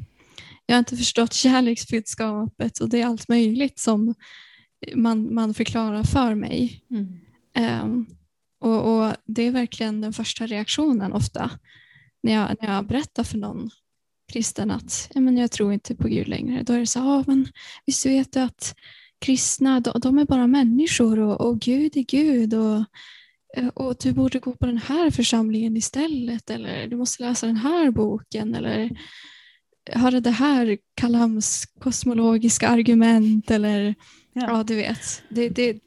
[0.67, 4.15] jag har inte förstått kärleksbudskapet och det är allt möjligt som
[4.95, 6.85] man, man förklarar för mig.
[6.91, 7.19] Mm.
[7.55, 8.07] Ehm,
[8.61, 11.51] och, och Det är verkligen den första reaktionen ofta
[12.23, 13.71] när jag, när jag berättar för någon
[14.33, 16.63] kristen att ja, men jag tror inte på Gud längre.
[16.63, 17.49] Då är det så här, ah, men
[17.87, 18.75] visst vet du att
[19.19, 22.85] kristna de, de är bara människor och, och Gud är Gud och,
[23.75, 27.91] och du borde gå på den här församlingen istället eller du måste läsa den här
[27.91, 28.91] boken eller
[29.93, 33.95] höra det här Kalams kosmologiska argument eller
[34.37, 34.47] Ja.
[34.49, 35.23] Ja, du vet.
[35.29, 35.79] Det, det,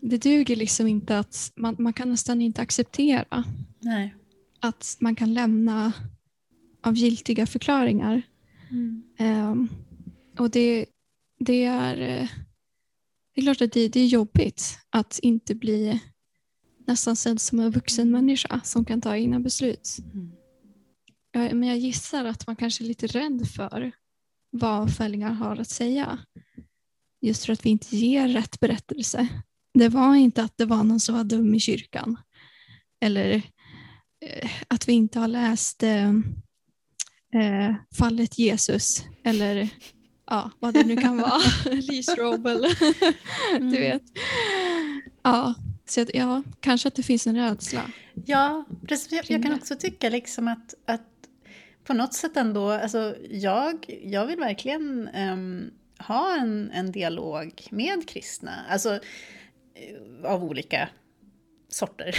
[0.00, 3.44] det duger liksom inte att man, man kan nästan inte acceptera
[3.80, 4.14] Nej.
[4.60, 5.92] Att man kan lämna
[6.82, 8.22] av giltiga förklaringar.
[8.70, 9.02] Mm.
[9.18, 9.68] Ehm,
[10.38, 10.86] och det,
[11.38, 12.28] det är eh,
[13.38, 16.02] det är klart att det, det är jobbigt att inte bli
[16.86, 19.96] nästan sedd som en vuxen människa som kan ta egna beslut.
[20.14, 20.32] Mm.
[21.32, 23.92] Ja, men jag gissar att man kanske är lite rädd för
[24.50, 26.18] vad fällingar har att säga.
[27.20, 29.28] Just för att vi inte ger rätt berättelse.
[29.74, 32.16] Det var inte att det var någon som var dum i kyrkan.
[33.00, 33.42] Eller
[34.68, 36.08] att vi inte har läst eh,
[37.34, 39.04] eh, fallet Jesus.
[39.24, 39.68] Eller
[40.26, 41.40] ja, vad det nu kan vara.
[41.72, 42.66] Lee Strobel.
[43.56, 43.70] Mm.
[43.70, 44.02] du vet.
[45.22, 45.54] Ja,
[45.86, 47.90] så att, ja, kanske att det finns en rädsla.
[48.26, 49.12] Ja, precis.
[49.12, 51.02] Jag, jag kan också tycka liksom att, att
[51.84, 58.08] på något sätt ändå, alltså jag, jag vill verkligen ehm, ha en, en dialog med
[58.08, 58.94] kristna, alltså
[59.74, 60.88] eh, av olika
[61.68, 62.16] sorter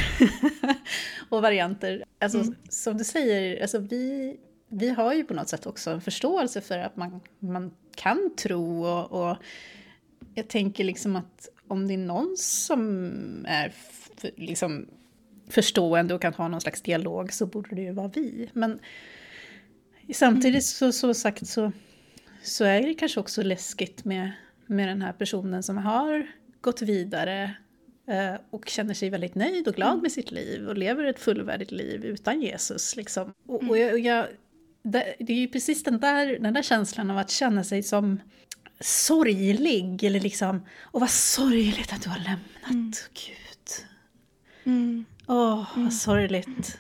[1.30, 2.04] och varianter.
[2.20, 2.56] Alltså Mm.
[2.70, 6.78] som du säger, alltså vi, vi har ju på något sätt också en förståelse för
[6.80, 9.38] att man, man kan tro och, och
[10.36, 13.12] jag tänker liksom att om det är någon som
[13.48, 13.74] är
[14.36, 14.88] liksom
[15.50, 18.50] förstående och kan ha någon slags dialog så borde det ju vara vi.
[18.54, 18.80] Men
[20.14, 21.72] samtidigt så, så sagt så,
[22.44, 24.32] så är det kanske också läskigt med,
[24.66, 26.28] med den här personen som har
[26.62, 27.56] gått vidare
[28.50, 32.06] och känner sig väldigt nöjd och glad med sitt liv och lever ett fullvärdigt liv
[32.06, 32.96] utan Jesus.
[32.96, 33.34] Liksom.
[33.48, 34.26] Och, och jag, och jag,
[34.84, 38.20] det, det är ju precis den där, den där känslan av att känna sig som
[38.80, 40.04] sorglig.
[40.04, 42.70] Eller liksom, och vad sorgligt att du har lämnat.
[42.70, 42.92] Mm.
[43.14, 43.86] Gud.
[44.64, 45.06] Mm.
[45.28, 45.92] Åh, vad mm.
[45.92, 46.80] sorgligt.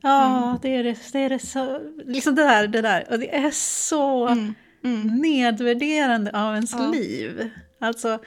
[0.00, 0.58] Ja, mm.
[0.62, 3.06] det är det, det är det så, liksom det där, det där.
[3.10, 4.54] Och det är så mm.
[4.84, 5.16] Mm.
[5.16, 6.90] nedvärderande av ens ja.
[6.90, 7.50] liv.
[7.80, 8.18] Alltså,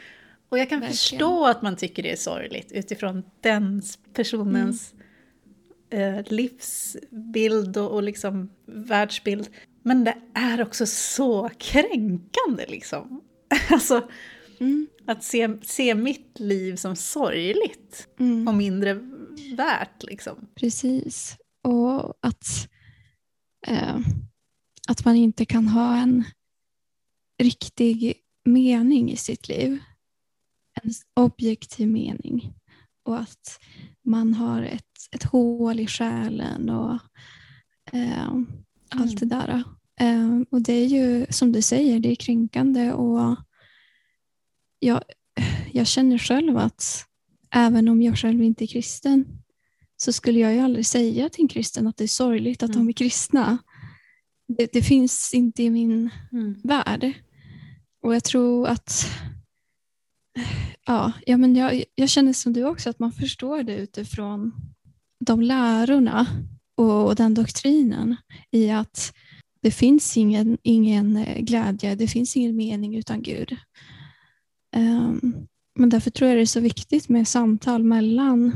[0.51, 0.97] och jag kan Verkligen.
[0.97, 3.81] förstå att man tycker det är sorgligt utifrån den
[4.13, 4.93] personens
[5.89, 6.23] mm.
[6.27, 9.49] livsbild och, och liksom världsbild.
[9.83, 13.21] Men det är också så kränkande liksom.
[13.69, 14.09] alltså,
[14.59, 14.87] mm.
[15.07, 18.47] att se, se mitt liv som sorgligt mm.
[18.47, 18.93] och mindre
[19.55, 20.47] värt liksom.
[20.55, 21.37] Precis.
[21.63, 22.69] Och att,
[23.67, 23.99] eh,
[24.87, 26.23] att man inte kan ha en
[27.43, 28.13] riktig
[28.45, 29.79] mening i sitt liv.
[30.83, 32.53] En objektiv mening.
[33.03, 33.59] Och att
[34.05, 36.99] man har ett, ett hål i själen och
[37.91, 38.27] eh,
[38.89, 39.15] allt mm.
[39.19, 39.63] det där.
[39.99, 43.35] Eh, och det är ju som du säger, det är kränkande och
[44.79, 45.01] jag,
[45.71, 47.05] jag känner själv att
[47.51, 49.25] även om jag själv inte är kristen
[49.97, 52.85] så skulle jag ju aldrig säga till en kristen att det är sorgligt att mm.
[52.85, 53.57] de är kristna.
[54.47, 56.55] Det, det, finns inte i min mm.
[56.63, 57.13] värld.
[58.03, 59.05] Och jag tror att
[60.85, 64.51] ja, ja, men jag, jag känner som du också, att man förstår det utifrån
[65.25, 66.27] de lärorna
[66.77, 68.15] och, och den doktrinen
[68.51, 69.13] i att
[69.61, 73.57] det finns ingen, ingen glädje, det finns ingen mening utan Gud.
[74.75, 75.47] Um,
[75.79, 78.53] men därför tror jag det är så viktigt med samtal mellan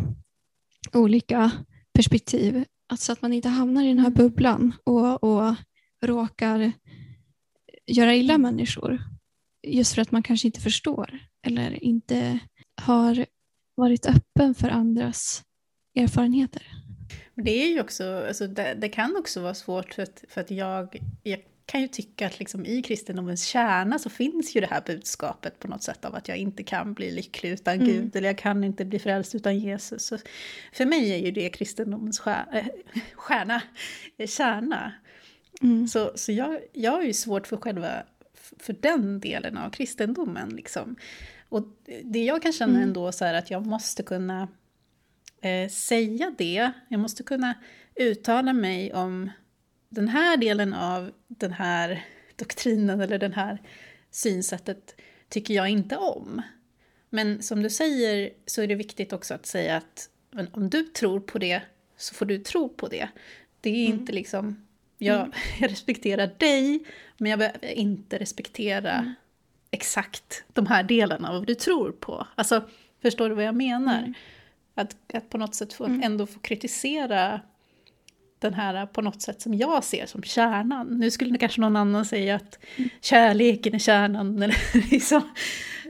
[0.94, 1.52] olika
[1.94, 2.66] perspektiv.
[2.88, 5.56] Alltså att man inte hamnar i den här bubblan och, och
[6.02, 6.72] råkar
[7.88, 9.04] göra illa människor.
[9.68, 12.40] Just för att man kanske inte förstår eller inte
[12.82, 13.26] har
[13.76, 15.44] varit öppen för andras
[15.96, 16.64] erfarenheter.
[17.36, 20.52] Det är ju också, alltså det, det, kan också vara svårt för att, för att
[20.52, 24.84] jag, jag kan ju tycka att liksom i kristendomens kärna så finns ju det här
[24.86, 27.88] budskapet på något sätt av att jag inte kan bli lycklig utan mm.
[27.88, 30.06] Gud eller jag kan inte bli frälst utan Jesus.
[30.06, 30.18] Så
[30.74, 32.66] för mig är ju det kristendomens stjärna, äh,
[33.16, 33.62] stjärna
[34.28, 34.94] kärna.
[35.62, 35.88] Mm.
[35.88, 38.04] Så, så jag, jag har ju svårt för själva
[38.60, 40.50] för den delen av kristendomen.
[40.50, 40.96] Liksom.
[41.50, 41.64] Och
[42.04, 42.84] det jag kan känna mm.
[42.84, 44.48] ändå så är att jag måste kunna
[45.42, 47.54] eh, säga det, jag måste kunna
[47.96, 49.30] uttala mig om
[49.90, 52.06] den här delen av den här
[52.36, 53.62] doktrinen eller den här
[54.12, 54.96] synsättet
[55.30, 56.42] tycker jag inte om.
[57.10, 60.10] Men som du säger så är det viktigt också att säga att
[60.52, 61.62] om du tror på det
[61.98, 63.10] så får du tro på det.
[63.62, 64.00] Det är mm.
[64.00, 64.66] inte liksom,
[64.98, 65.32] jag, mm.
[65.60, 66.86] jag, respekterar dig
[67.18, 69.14] men jag behöver inte respektera mm.
[69.76, 72.28] Exakt de här delarna av vad du tror på.
[72.36, 72.64] Alltså,
[73.02, 74.00] förstår du vad jag menar?
[74.00, 74.14] Mm.
[74.76, 76.04] Att, att på något sätt få, mm.
[76.04, 77.42] ändå få kritisera
[78.40, 80.88] den här på något sätt som jag ser som kärnan.
[80.88, 82.90] Nu skulle kanske någon annan säga att mm.
[83.02, 84.44] kärleken är kärnan.
[84.44, 85.22] Eller liksom.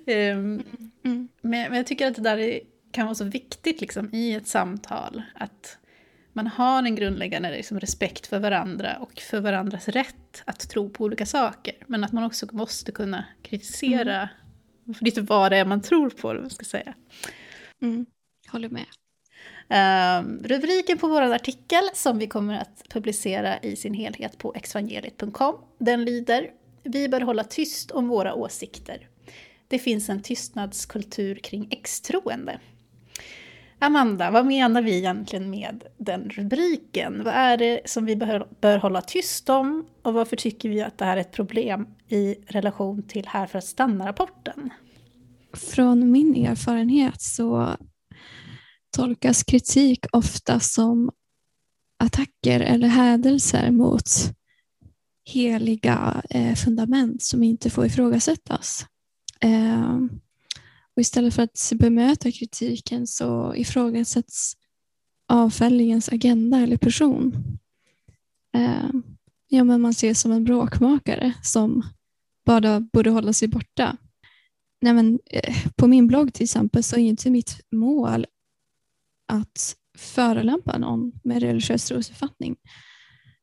[0.08, 0.64] Um,
[1.02, 2.60] men, men, jag tycker att det där är,
[2.92, 5.22] kan vara så viktigt liksom, i ett samtal.
[5.36, 5.78] Att
[6.36, 11.04] man har en grundläggande liksom, respekt för varandra och för varandras rätt att tro på
[11.04, 11.76] olika saker.
[11.88, 14.96] Men att man också måste kunna kritisera mm.
[15.02, 16.28] lite vad det är man tror på.
[16.28, 16.94] Vad ska säga.
[17.82, 18.06] Mm.
[18.48, 18.86] Håller med.
[19.70, 25.56] Um, rubriken på vår artikel som vi kommer att publicera i sin helhet på exvangeliet.com
[25.78, 26.52] den lyder
[26.84, 29.10] Vi bör hålla tyst om våra åsikter.
[29.68, 32.60] Det finns en tystnadskultur kring extroende.
[33.86, 37.24] Amanda, vad menar vi egentligen med den rubriken?
[37.24, 40.98] Vad är det som vi bör, bör hålla tyst om och varför tycker vi att
[40.98, 44.70] det här är ett problem i relation till Här för att stanna-rapporten?
[45.54, 47.76] Från min erfarenhet så
[48.98, 51.12] tolkas kritik ofta som
[52.04, 54.10] attacker eller hädelser mot
[55.26, 58.86] heliga eh, fundament som inte får ifrågasättas.
[59.40, 60.10] Ehm,
[60.96, 64.54] och istället för att bemöta kritiken så ifrågasätts
[65.28, 67.34] avfällingens agenda eller person.
[68.56, 68.90] Eh,
[69.48, 71.84] ja, men man ses som en bråkmakare som
[72.46, 73.98] bara borde hålla sig borta.
[74.82, 78.26] Nej, men, eh, på min blogg till exempel så är inte mitt mål
[79.28, 82.56] att förolämpa någon med religiös trosuppfattning.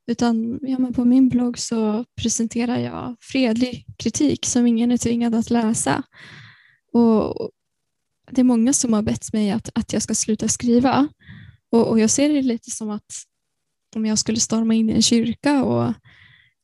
[0.07, 5.35] Utan ja, men på min blogg så presenterar jag fredlig kritik som ingen är tvingad
[5.35, 6.03] att läsa.
[6.93, 7.51] Och
[8.31, 11.09] Det är många som har bett mig att, att jag ska sluta skriva.
[11.71, 13.13] Och, och jag ser det lite som att
[13.97, 15.93] om jag skulle storma in i en kyrka och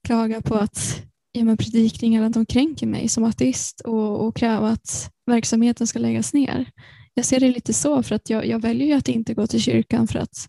[0.06, 1.02] klaga på att
[1.32, 6.34] ja, men predikningarna de kränker mig som ateist och, och kräva att verksamheten ska läggas
[6.34, 6.70] ner
[7.18, 9.62] jag ser det lite så för att jag, jag väljer ju att inte gå till
[9.62, 10.48] kyrkan för att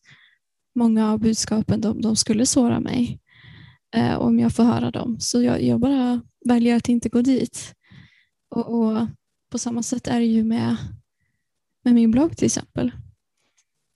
[0.75, 3.19] många av budskapen de, de skulle såra mig.
[3.95, 5.19] eh, om jag får höra dem.
[5.19, 7.73] Så jag, jag bara väljer att inte gå dit.
[8.55, 9.07] Och, och,
[9.49, 10.77] på samma sätt är det ju med,
[11.83, 12.91] med min blogg till exempel.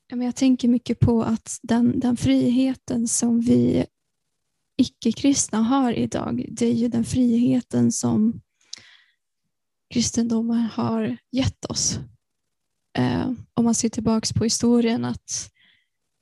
[0.08, 3.86] Jag tänker mycket på att den, den friheten som vi
[4.78, 8.42] icke-kristna har idag, det är ju den friheten som
[9.94, 12.00] kristendomen har gett oss.
[12.98, 15.52] Eh, om man ser tillbaka på historien att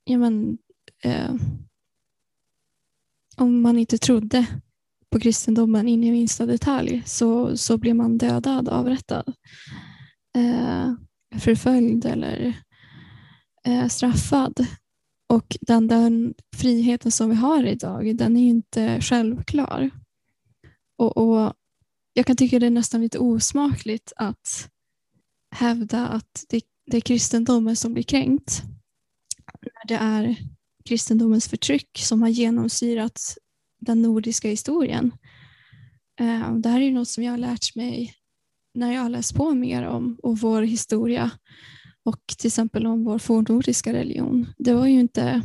[0.03, 0.57] ja, men,
[1.03, 1.35] eh,
[3.37, 4.45] om man inte trodde
[5.11, 9.33] på kristendomen in i minsta detalj så, så blir man dödad, avrättad,
[10.37, 10.93] eh,
[11.39, 12.53] förföljd eller
[13.67, 14.67] eh, straffad.
[15.29, 19.89] Och den, den friheten som vi har idag, den är inte självklar.
[20.97, 21.53] Och, och
[22.13, 24.69] Jag kan tycka det är nästan lite osmakligt att
[25.55, 28.63] hävda att det, det är kristendomen som blir kränkt.
[29.61, 30.37] När det är
[30.85, 33.37] kristendomens förtryck som har genomsyrat
[33.81, 35.11] den nordiska historien.
[36.19, 38.13] Eh, det här är något som jag har lärt mig
[38.73, 41.31] när jag har läst på mer om och vår historia
[42.03, 44.53] och till exempel om vår fornnordiska religion.
[44.57, 45.41] Det var ju inte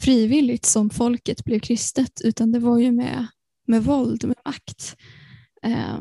[0.00, 3.26] frivilligt som folket blev kristet utan det var ju med,
[3.66, 4.96] med våld, med makt.
[5.62, 5.98] Eh,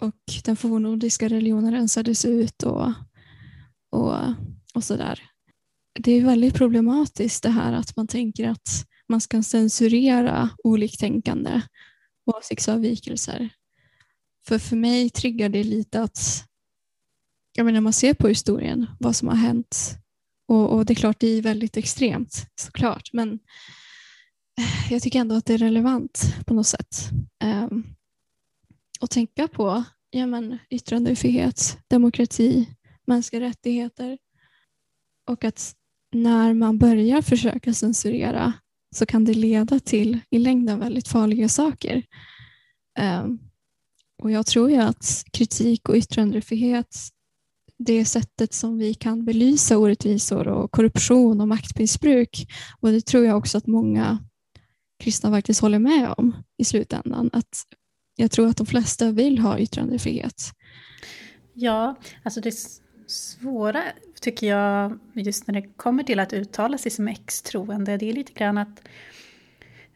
[0.00, 2.92] och den fornnordiska religionen rensades ut och,
[3.90, 4.14] och,
[4.74, 5.22] och sådär.
[5.98, 11.62] Det är väldigt problematiskt det här att man tänker att man ska censurera oliktänkande
[12.26, 13.48] och åsiktsavvikelser.
[14.46, 16.44] För för mig triggar det lite att
[17.52, 19.96] jag menar, man ser på historien vad som har hänt
[20.48, 23.32] och, och, det är klart det är väldigt extremt såklart men
[24.58, 27.10] eh, jag tycker ändå att det är relevant på något sätt.
[27.44, 27.94] Ehm, um,
[29.00, 32.68] att tänka på ja, men, yttrandefrihet, demokrati,
[33.06, 34.18] mänskliga rättigheter
[35.26, 35.74] och att
[36.12, 38.52] när man börjar försöka censurera
[38.96, 42.02] så kan det leda till i längden väldigt farliga saker.
[42.98, 43.26] Eh,
[44.22, 46.96] och Jag tror ju att kritik och yttrandefrihet
[47.84, 52.46] det sättet som vi kan belysa orättvisor och korruption och maktmissbruk.
[52.80, 54.18] Och det tror jag också att många
[54.98, 57.30] kristna faktiskt håller med om i slutändan.
[57.32, 57.64] Att
[58.16, 60.50] jag tror att de flesta vill ha yttrandefrihet.
[61.54, 62.54] Ja, alltså det
[63.10, 63.82] svåra
[64.20, 68.32] tycker jag just när det kommer till att uttala sig som extroende, det är lite
[68.32, 68.82] grann att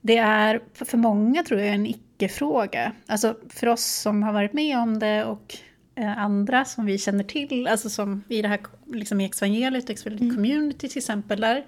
[0.01, 2.93] det är för många tror jag en icke-fråga.
[3.07, 5.59] Alltså för oss som har varit med om det och
[5.97, 8.61] Eh, andra som vi känner till, alltså som i det här
[8.93, 10.35] liksom i evangeliet, Exvangeliet mm.
[10.35, 11.67] Community till exempel, där,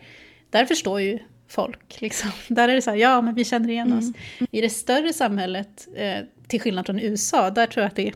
[0.50, 1.18] där förstår ju
[1.48, 2.00] folk.
[2.00, 2.30] Liksom.
[2.54, 3.98] Där är det så här, ja men vi känner igen mm.
[3.98, 4.04] oss.
[4.50, 6.18] I det större samhället, eh,
[6.48, 8.14] till skillnad från USA, där tror jag att det är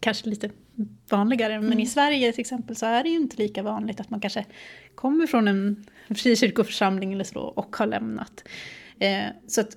[0.00, 0.50] kanske lite
[1.10, 1.54] vanligare.
[1.54, 1.66] Mm.
[1.66, 4.44] Men i Sverige till exempel så är det ju inte lika vanligt att man kanske
[4.94, 8.44] kommer från en frikyrkoförsamling eller så och har lämnat.
[8.98, 9.76] Eh, så att,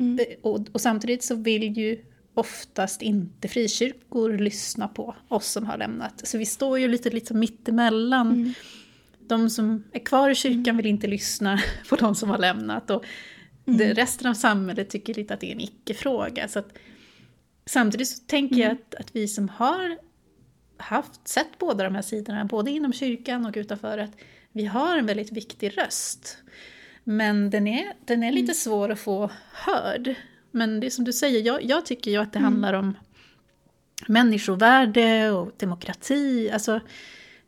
[0.00, 0.18] mm.
[0.18, 2.04] Eh, och, och, samtidigt så vill ju
[2.34, 6.26] oftast inte frikyrkor lyssna på oss som har lämnat.
[6.26, 8.32] Så vi står ju lite liksom mittemellan.
[8.32, 8.52] Mm.
[9.28, 10.76] De som är kvar i kyrkan mm.
[10.76, 12.90] vill inte lyssna på de som har lämnat.
[12.90, 13.04] Och
[13.66, 13.78] mm.
[13.78, 16.48] det, resten av samhället tycker lite att det är en icke-fråga.
[16.48, 16.72] Så att,
[17.66, 18.68] samtidigt så tänker mm.
[18.68, 19.98] jag att, att vi som har
[20.82, 24.16] haft, sett båda de här sidorna, både inom kyrkan och utanför, att
[24.52, 26.38] vi har en väldigt viktig röst.
[27.04, 28.54] Men den är, den är lite mm.
[28.54, 30.14] svår att få hörd.
[30.50, 32.52] Men det är som du säger, jag, jag tycker ju att det mm.
[32.52, 32.94] handlar om
[34.06, 36.50] människovärde och demokrati.
[36.50, 36.80] Alltså,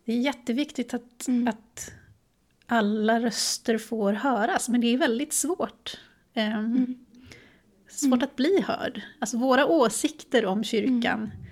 [0.04, 1.48] det är jätteviktigt att, mm.
[1.48, 1.92] att
[2.66, 5.98] alla röster får höras, men det är väldigt svårt.
[6.34, 7.06] Um.
[7.88, 9.02] Svårt att bli hörd.
[9.18, 11.43] Alltså våra åsikter om kyrkan mm.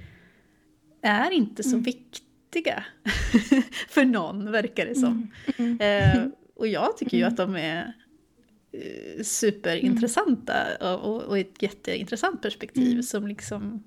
[1.03, 1.83] Är inte så mm.
[1.83, 2.85] viktiga
[3.89, 5.31] för någon, verkar det som.
[5.59, 7.95] Uh, och jag tycker ju att de är
[8.73, 11.01] Eh, superintressanta mm.
[11.01, 13.03] och, och, ett jätteintressant perspektiv mm.
[13.03, 13.83] som liksom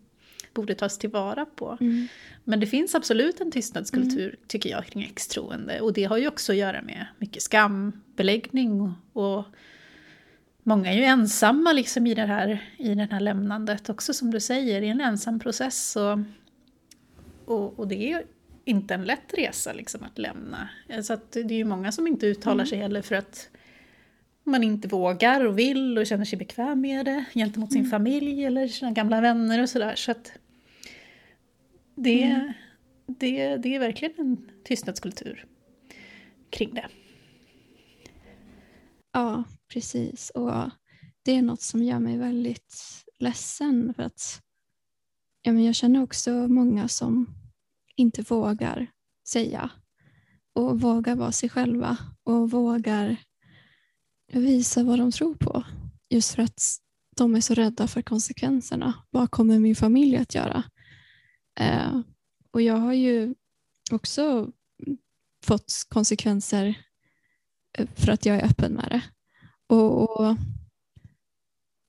[0.53, 1.77] borde tas tillvara på.
[1.81, 2.07] Mm.
[2.43, 4.35] Men det finns absolut en tystnadskultur, mm.
[4.47, 5.81] tycker jag, kring extroende.
[5.81, 9.45] Och det har ju också att göra med mycket skambeläggning och, och
[10.63, 14.39] många är ju ensamma liksom i det här, i det här lämnandet också som du
[14.39, 15.95] säger, i en ensam process.
[15.95, 16.19] Och,
[17.45, 18.25] och, och det är
[18.65, 20.69] inte en lätt resa liksom att lämna.
[21.03, 22.65] Så att det är ju många som inte uttalar mm.
[22.65, 23.49] sig heller för att
[24.43, 27.91] man inte vågar och vill och känner sig bekväm med det gentemot sin mm.
[27.91, 29.95] familj eller sina gamla vänner och sådär.
[29.95, 30.31] Så att
[31.95, 32.53] det, mm.
[33.07, 35.45] det, det är verkligen en tystnadskultur
[36.49, 36.87] kring det.
[39.13, 39.43] Ja,
[39.73, 40.29] precis.
[40.29, 40.69] Och
[41.23, 42.75] det är något som gör mig väldigt
[43.19, 44.41] ledsen för att
[45.45, 47.27] ja, men jag känner också många som
[47.95, 48.87] inte vågar
[49.27, 49.69] säga
[50.53, 53.17] och vågar vara sig själva och vågar
[54.33, 55.63] visa vad de tror på.
[56.09, 56.61] just för att
[57.15, 58.93] de är så rädda för konsekvenserna.
[59.09, 60.63] Vad kommer min familj att göra?
[61.59, 61.99] Eh,
[62.51, 63.35] och jag har ju
[63.91, 64.51] också
[65.45, 66.75] fått konsekvenser
[67.77, 69.01] eh, för att jag är öppen med det.
[69.75, 70.37] Och, och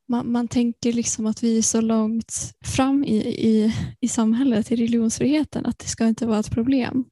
[0.09, 2.32] man, man, tänker liksom att vi är så långt
[2.64, 7.04] fram i, i, i samhället, i religionsfriheten, att det ska inte vara ett problem.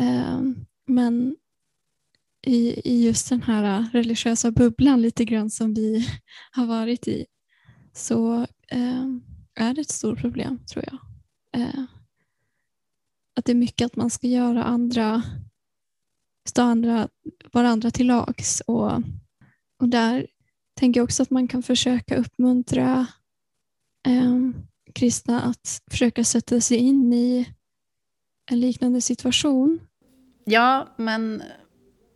[0.00, 0.40] Eh,
[0.86, 1.36] men
[2.46, 6.08] i, i just den här religiösa bubblan lite grann som vi
[6.50, 7.26] har varit i
[7.92, 9.06] så eh,
[9.54, 10.98] är det ett stort problem tror jag.
[11.62, 11.84] Eh,
[13.36, 15.22] att det är mycket att man ska göra andra,
[16.48, 17.08] stå andra,
[17.52, 18.92] varandra till lags och,
[19.78, 20.26] och där
[20.78, 23.06] tänker också att man kan försöka uppmuntra
[24.06, 24.38] eh,
[24.94, 27.48] kristna att försöka sätta sig in i
[28.50, 29.80] en liknande situation.
[30.44, 31.42] Ja, men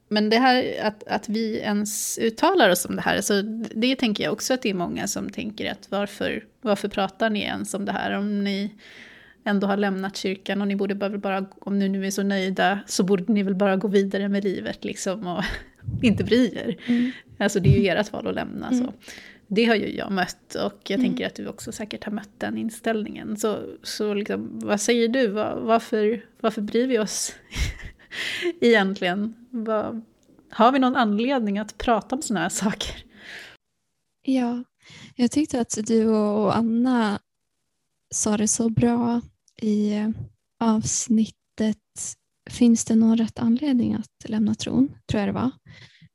[0.08, 3.42] men det här att, att vi ens uttalar oss om det här, alltså
[3.74, 7.40] det tänker jag också att det är många som tänker att varför, varför pratar ni
[7.40, 8.18] ens om det här?
[8.18, 8.74] Om ni
[9.44, 13.04] ändå har lämnat kyrkan och ni borde bara, om ni nu är så nöjda, så
[13.04, 15.44] borde ni väl bara gå vidare med livet liksom och
[16.02, 16.76] inte bry er.
[16.86, 17.10] Mm.
[17.38, 18.68] Alltså det är ju ert val att lämna.
[18.68, 18.84] Mm.
[18.84, 18.92] Så.
[19.46, 21.10] Det har ju jag mött och jag mm.
[21.10, 23.36] tänker att du också säkert har mött den inställningen.
[23.36, 25.26] Så, så liksom, vad säger du?
[25.26, 27.34] Varför, varför bryr vi oss
[28.60, 29.34] egentligen?
[29.50, 30.04] Vad,
[30.50, 33.04] har vi någon anledning att prata om sådana här saker?
[34.24, 34.64] Ja,
[35.16, 37.18] jag tyckte att du och Anna
[38.14, 39.20] sa det så bra
[39.60, 39.92] i
[40.60, 41.41] avsnittet
[42.50, 44.88] Finns det någon rätt anledning att lämna tron?
[45.10, 45.50] Tror jag det var.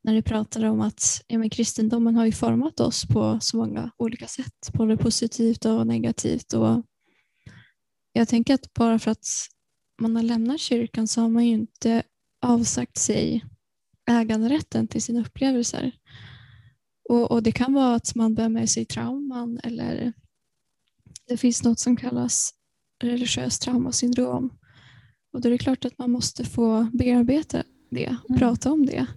[0.03, 3.91] När du pratade om att ja, men kristendomen har ju format oss på så många
[3.97, 6.53] olika sätt, både positivt och negativt.
[6.53, 6.83] Och
[8.13, 9.27] jag tänker att bara för att
[10.01, 12.03] man har lämnat kyrkan så har man ju inte
[12.41, 13.45] avsagt sig
[14.09, 15.91] äganderätten till sina upplevelser.
[17.09, 20.13] Och, och, Det kan vara att man bär med sig trauman eller
[21.27, 22.53] det finns något som kallas
[23.03, 24.57] religiöst traumasyndrom.
[25.37, 28.39] Och då är det klart att man måste få bearbeta det, mm.
[28.39, 29.07] prata om det.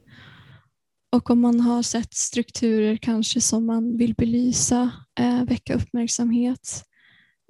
[1.13, 4.91] Och om man har sett strukturer kanske som man vill belysa,
[5.21, 6.85] eh, väcka uppmärksamhet.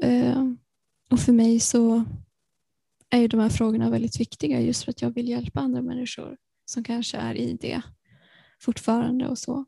[0.02, 0.44] Eh,
[1.10, 2.04] och för mig så
[3.10, 6.36] är ju de här frågorna väldigt viktiga just för att jag vill hjälpa andra människor
[6.64, 7.82] som kanske är i det
[8.60, 9.64] fortfarande och så.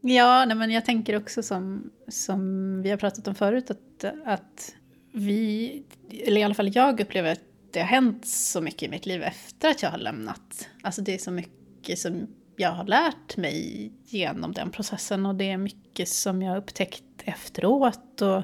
[0.00, 4.74] Ja, nej, men jag tänker också som, som vi har pratat om förut att, att
[5.12, 5.82] vi,
[6.26, 9.22] eller i alla fall jag upplever att det har hänt så mycket i mitt liv
[9.22, 10.68] efter att jag har lämnat.
[10.82, 15.50] Alltså det är så mycket som jag har lärt mig genom den processen och det
[15.50, 18.22] är mycket som jag har upptäckt efteråt.
[18.22, 18.42] Och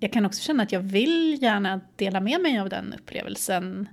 [0.00, 3.88] jag kan också känna att jag vill gärna dela med mig av den upplevelsen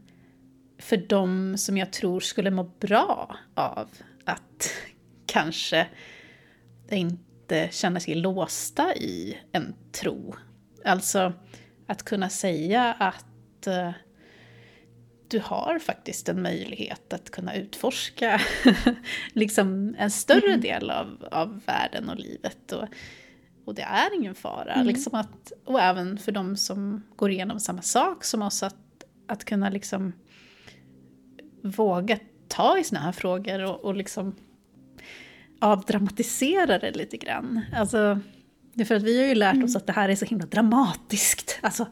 [0.79, 3.89] för de som jag tror skulle må bra av
[4.25, 4.73] att
[5.25, 5.87] kanske
[6.91, 10.35] inte känna sig låsta i en tro.
[10.85, 11.33] Alltså
[11.87, 13.25] att kunna säga att
[13.67, 13.91] uh,
[15.31, 18.41] du har faktiskt en möjlighet att kunna utforska
[19.33, 20.61] liksom en större mm.
[20.61, 22.71] del av, av världen och livet.
[22.71, 22.87] Och,
[23.65, 24.73] och det är ingen fara.
[24.73, 24.87] Mm.
[24.87, 28.75] Liksom att, och även för de som går igenom samma sak som oss, att,
[29.27, 30.13] att kunna liksom
[31.63, 34.35] våga ta i såna här frågor och, och liksom
[35.59, 37.61] avdramatisera det lite grann.
[37.75, 38.19] Alltså,
[38.73, 39.77] det är för att vi har ju lärt oss mm.
[39.77, 41.59] att det här är så himla dramatiskt.
[41.61, 41.87] Alltså,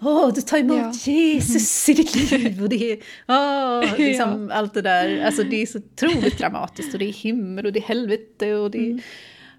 [0.00, 1.12] åh, du tar emot ja.
[1.12, 2.98] Jesus i ditt liv och det är,
[3.28, 4.54] åh, liksom ja.
[4.54, 5.24] allt det där.
[5.24, 8.70] Alltså det är så otroligt dramatiskt och det är himmel och det är helvete och
[8.70, 9.00] det är, mm.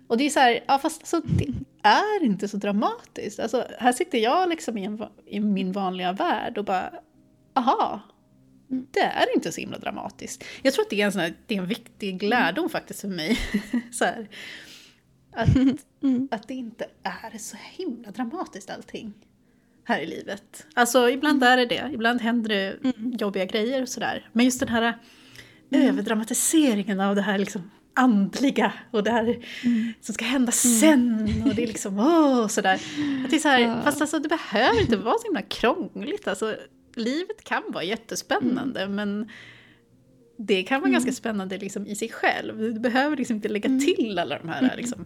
[0.07, 1.47] och det är så här, ja fast alltså, det
[1.84, 3.39] är inte så dramatiskt.
[3.39, 6.93] Alltså här sitter jag liksom i, en, i min vanliga värld och bara,
[7.53, 8.01] aha,
[8.68, 10.43] det är inte så himla dramatiskt.
[10.61, 13.07] Jag tror att det är en, sån här, det är en viktig lärdom faktiskt för
[13.07, 13.39] mig.
[13.91, 14.28] så här,
[15.36, 15.55] att,
[16.03, 16.27] mm.
[16.31, 19.13] att det inte är så himla dramatiskt allting
[19.84, 20.65] här i livet.
[20.73, 21.53] Alltså ibland mm.
[21.53, 23.11] är det det, ibland händer det mm.
[23.19, 24.29] jobbiga grejer och sådär.
[24.34, 24.99] Men just den här
[25.71, 25.89] mm.
[25.89, 29.23] överdramatiseringen av det här liksom andliga och det här
[29.63, 29.93] mm.
[30.01, 30.79] som ska hända mm.
[30.79, 32.81] sen och det är liksom åh sådär.
[33.23, 33.81] Att det är så här, ja.
[33.81, 36.27] Fast alltså det behöver inte vara så himla krångligt.
[36.27, 36.55] Alltså,
[36.95, 38.95] livet kan vara jättespännande mm.
[38.95, 39.29] men
[40.38, 40.93] det kan vara mm.
[40.93, 42.57] ganska spännande liksom i sig själv.
[42.57, 43.79] Du behöver liksom inte lägga mm.
[43.79, 45.05] till alla de här liksom,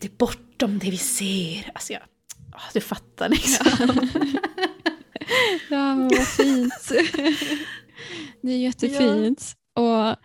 [0.00, 1.70] det är bortom det vi ser.
[1.74, 2.02] Alltså jag,
[2.54, 3.66] åh, du fattar liksom.
[5.70, 6.88] ja, men vad fint.
[8.42, 9.54] det är jättefint.
[9.74, 10.10] Ja.
[10.10, 10.16] Och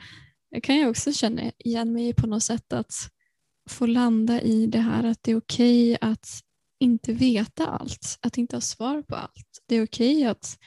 [0.50, 2.94] jag kan ju också känna igen mig på något sätt att
[3.70, 6.28] få landa i det här att det är okej okay att
[6.80, 9.62] inte veta allt, att inte ha svar på allt.
[9.68, 10.58] Det är okej okay att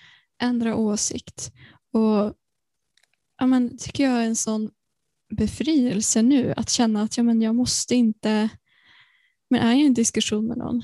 [0.42, 1.52] ändra åsikt.
[1.92, 2.34] Och
[3.38, 4.70] ja, men, tycker jag är en sån
[5.36, 8.48] befrielse nu att känna att ja, men jag måste inte,
[9.50, 10.82] men är jag i en diskussion med någon,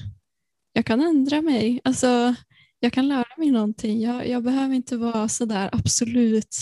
[0.73, 1.81] jag kan ändra mig.
[1.85, 2.35] Alltså,
[2.81, 4.01] jag kan lära mig någonting.
[4.01, 6.57] Jag, jag behöver inte vara sådär absolut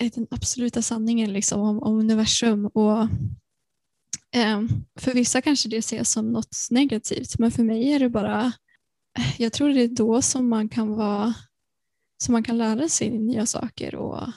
[0.00, 2.66] eh, den absoluta sanningen liksom, om, om universum.
[2.66, 3.02] Och,
[4.34, 4.62] eh,
[4.98, 8.52] för vissa kanske det ses som något negativt, men för mig är det bara,
[9.38, 11.34] jag tror det är då som man kan vara
[12.22, 14.28] som man kan lära sig nya saker och,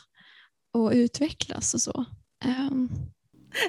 [0.72, 2.06] och utvecklas och så.
[2.46, 2.90] Um,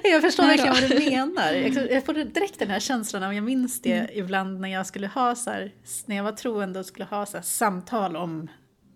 [0.03, 1.53] jag förstår verkligen vad du menar.
[1.92, 4.11] Jag får direkt den här känslan av, jag minns det mm.
[4.12, 5.72] ibland när jag skulle ha så här,
[6.07, 8.48] när jag var troende och skulle ha så här, samtal om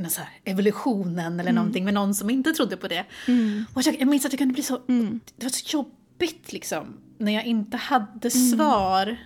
[0.08, 1.54] så här, evolutionen eller mm.
[1.54, 3.04] någonting med någon som inte trodde på det.
[3.28, 3.64] Mm.
[3.74, 5.20] Och jag, jag minns att det kunde bli så, mm.
[5.36, 8.50] det var så jobbigt liksom, när jag inte hade mm.
[8.50, 9.16] svar.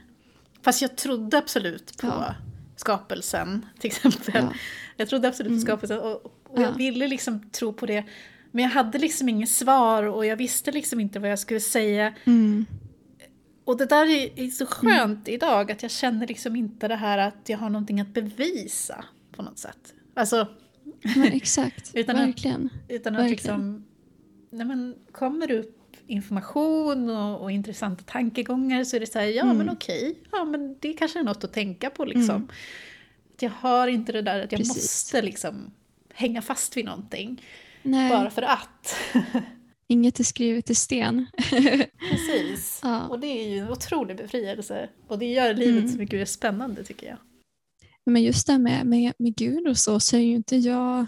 [0.63, 2.35] Fast jag trodde absolut på ja.
[2.77, 4.35] skapelsen till exempel.
[4.35, 4.53] Ja.
[4.97, 5.67] Jag trodde absolut på mm.
[5.67, 8.05] skapelsen och, och jag ville liksom tro på det.
[8.51, 12.15] Men jag hade liksom inget svar och jag visste liksom inte vad jag skulle säga.
[12.25, 12.67] Mm.
[13.65, 15.35] Och det där är, är så skönt mm.
[15.35, 19.43] idag, att jag känner liksom inte det här att jag har någonting att bevisa på
[19.43, 19.95] något sätt.
[20.15, 20.49] Alltså...
[21.17, 22.71] Men exakt, utan verkligen.
[22.85, 23.87] Att, utan att liksom...
[24.51, 29.43] Nej men, kommer upp information och, och, intressanta tankegångar så är det så här, ja
[29.43, 29.57] mm.
[29.57, 32.37] men okej, ja men det kanske är något att tänka på liksom.
[32.37, 32.49] Mm.
[33.41, 34.77] Jag har inte det där att jag Precis.
[34.77, 35.73] måste liksom
[36.15, 37.43] hänga fast vid någonting.
[37.83, 38.11] Nej.
[38.11, 38.97] Bara för att.
[39.89, 41.27] Inget är skrivet i sten.
[42.11, 42.81] Precis.
[42.83, 43.09] Ja.
[43.09, 44.89] Och det är ju en otrolig befrielse.
[45.09, 45.89] Och det gör livet mm.
[45.89, 47.19] så mycket mer spännande tycker jag.
[48.07, 51.07] Men just det med, med, med Gud och så, så är ju inte jag...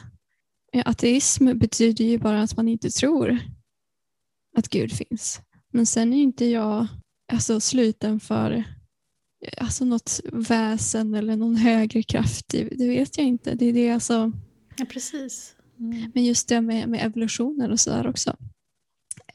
[0.85, 3.39] Ateism betyder ju bara att man inte tror
[4.57, 5.41] att Gud finns.
[5.73, 6.87] Men sen är ju inte jag
[7.33, 8.64] alltså, sluten för
[9.57, 12.49] alltså, något väsen eller någon högre kraft.
[12.49, 13.55] Det, det vet jag inte.
[13.55, 14.33] Det är det alltså...
[14.77, 15.55] Ja, precis.
[15.83, 16.12] Mm.
[16.14, 18.37] Men just det med, med evolutionen och sådär också.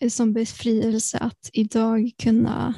[0.09, 2.73] Som befrielse att idag kunna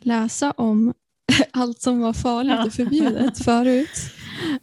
[0.00, 0.94] läsa om
[1.50, 2.66] allt som var farligt ja.
[2.66, 4.00] och förbjudet förut.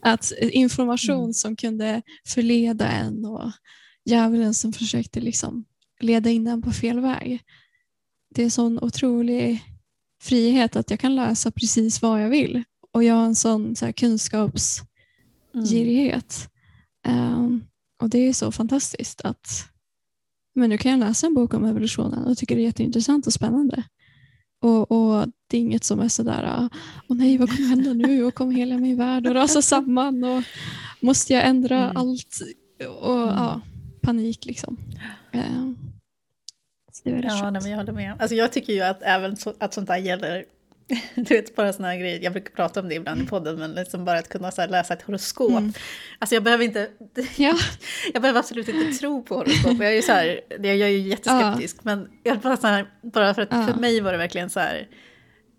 [0.01, 1.33] Att information mm.
[1.33, 3.51] som kunde förleda en och
[4.05, 5.65] djävulen som försökte liksom
[5.99, 7.41] leda in en på fel väg.
[8.35, 9.63] Det är en sån otrolig
[10.21, 13.85] frihet att jag kan läsa precis vad jag vill och jag har en sån så
[13.85, 16.49] här, kunskapsgirighet.
[17.07, 17.33] Mm.
[17.33, 17.63] Um,
[18.01, 19.69] och det är så fantastiskt att
[20.55, 23.33] men nu kan jag läsa en bok om evolutionen och tycker det är jätteintressant och
[23.33, 23.83] spännande.
[24.61, 26.69] Och, och det är inget som är sådär,
[27.09, 30.43] åh nej vad kommer hända nu och kommer hela min värld att rasa samman och
[30.99, 31.97] måste jag ändra mm.
[31.97, 32.41] allt?
[33.01, 33.35] Och mm.
[33.35, 33.61] ja,
[34.01, 34.77] panik liksom.
[37.03, 38.15] Det är ja, nej, men jag håller med.
[38.19, 40.45] Alltså, jag tycker ju att även så, att sånt här gäller
[41.15, 43.73] du vet, bara såna här grejer, jag brukar prata om det ibland i podden, men
[43.73, 45.49] liksom bara att kunna här, läsa ett horoskop.
[45.49, 45.73] Mm.
[46.19, 46.89] Alltså jag behöver inte,
[47.37, 47.57] ja.
[48.13, 49.73] jag behöver absolut inte tro på horoskop.
[49.79, 51.81] Jag är ju så här, jag är ju jätteskeptisk, ja.
[51.83, 53.67] men jag bara, så här, bara för att ja.
[53.67, 54.87] för mig var det verkligen så här,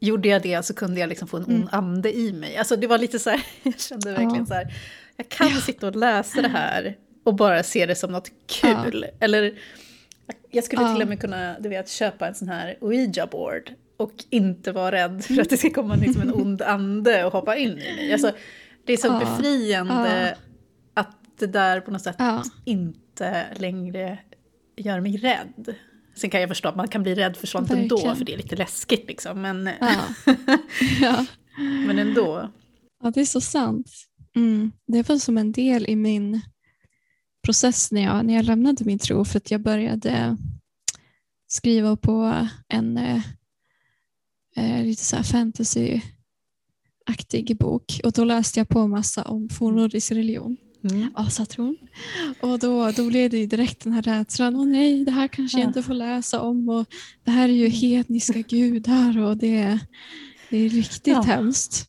[0.01, 1.69] gjorde jag det så kunde jag liksom få en ond mm.
[1.73, 2.57] ande i mig.
[2.57, 4.75] Alltså det var lite så här, jag kände verkligen så här,
[5.17, 9.07] jag kan sitta och läsa det här och bara se det som något kul.
[9.21, 9.59] Eller
[10.51, 14.73] jag skulle till och med kunna, du vet, köpa en sån här Ouija-board och inte
[14.73, 17.95] vara rädd för att det ska komma liksom en ond ande och hoppa in i
[17.97, 18.13] mig.
[18.13, 18.33] Alltså,
[18.87, 19.19] det är så ja.
[19.19, 20.37] befriande
[20.95, 21.03] ja.
[21.03, 22.45] att det där på något sätt ja.
[22.65, 24.19] inte längre
[24.77, 25.75] gör mig rädd.
[26.15, 27.83] Sen kan jag förstå att man kan bli rädd för sånt Verkligen.
[27.83, 29.43] ändå, för det är lite läskigt liksom.
[29.43, 29.65] Men,
[31.87, 32.51] men ändå.
[33.03, 33.91] Ja, det är så sant.
[34.37, 34.73] Mm.
[34.87, 36.41] Det var som en del i min
[37.45, 40.37] process när jag, när jag lämnade min tro, för att jag började
[41.49, 43.01] skriva på en
[44.59, 50.57] eh, lite så fantasy-aktig bok och då läste jag på massa om fornnordisk religion.
[50.91, 51.11] Mm.
[51.15, 51.77] asatron.
[52.41, 55.63] Och då, då blev det direkt den här rädslan, åh nej, det här kanske ja.
[55.63, 56.87] jag inte får läsa om och
[57.25, 57.73] det här är ju mm.
[57.73, 59.79] hedniska gudar och det,
[60.51, 61.23] det är riktigt ja.
[61.23, 61.87] hemskt.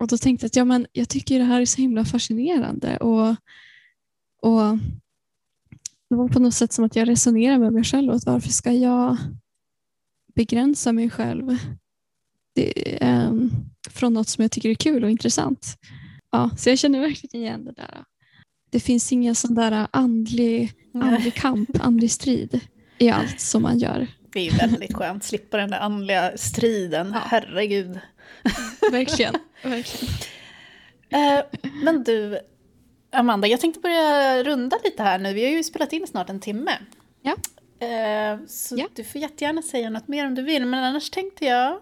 [0.00, 2.96] Och då tänkte jag att ja, men jag tycker det här är så himla fascinerande
[2.96, 3.28] och,
[4.42, 4.78] och
[6.10, 8.72] det var på något sätt som att jag resonerade med mig själv, att varför ska
[8.72, 9.16] jag
[10.34, 11.56] begränsa mig själv
[12.54, 13.50] det, um,
[13.90, 15.76] från något som jag tycker är kul och intressant.
[16.30, 18.04] Ja, så jag känner verkligen igen det där.
[18.70, 22.60] Det finns ingen sån där andlig, andlig kamp, andlig strid
[22.98, 24.06] i allt som man gör.
[24.32, 27.20] Det är ju väldigt skönt, slippa den där andliga striden, ja.
[27.26, 27.98] herregud.
[28.92, 30.14] Verkligen, verkligen.
[31.14, 31.44] Uh,
[31.84, 32.38] men du,
[33.12, 35.34] Amanda, jag tänkte börja runda lite här nu.
[35.34, 36.72] Vi har ju spelat in snart en timme.
[37.22, 37.32] Ja.
[37.32, 38.88] Uh, så ja.
[38.94, 41.80] du får jättegärna säga något mer om du vill, men annars tänkte jag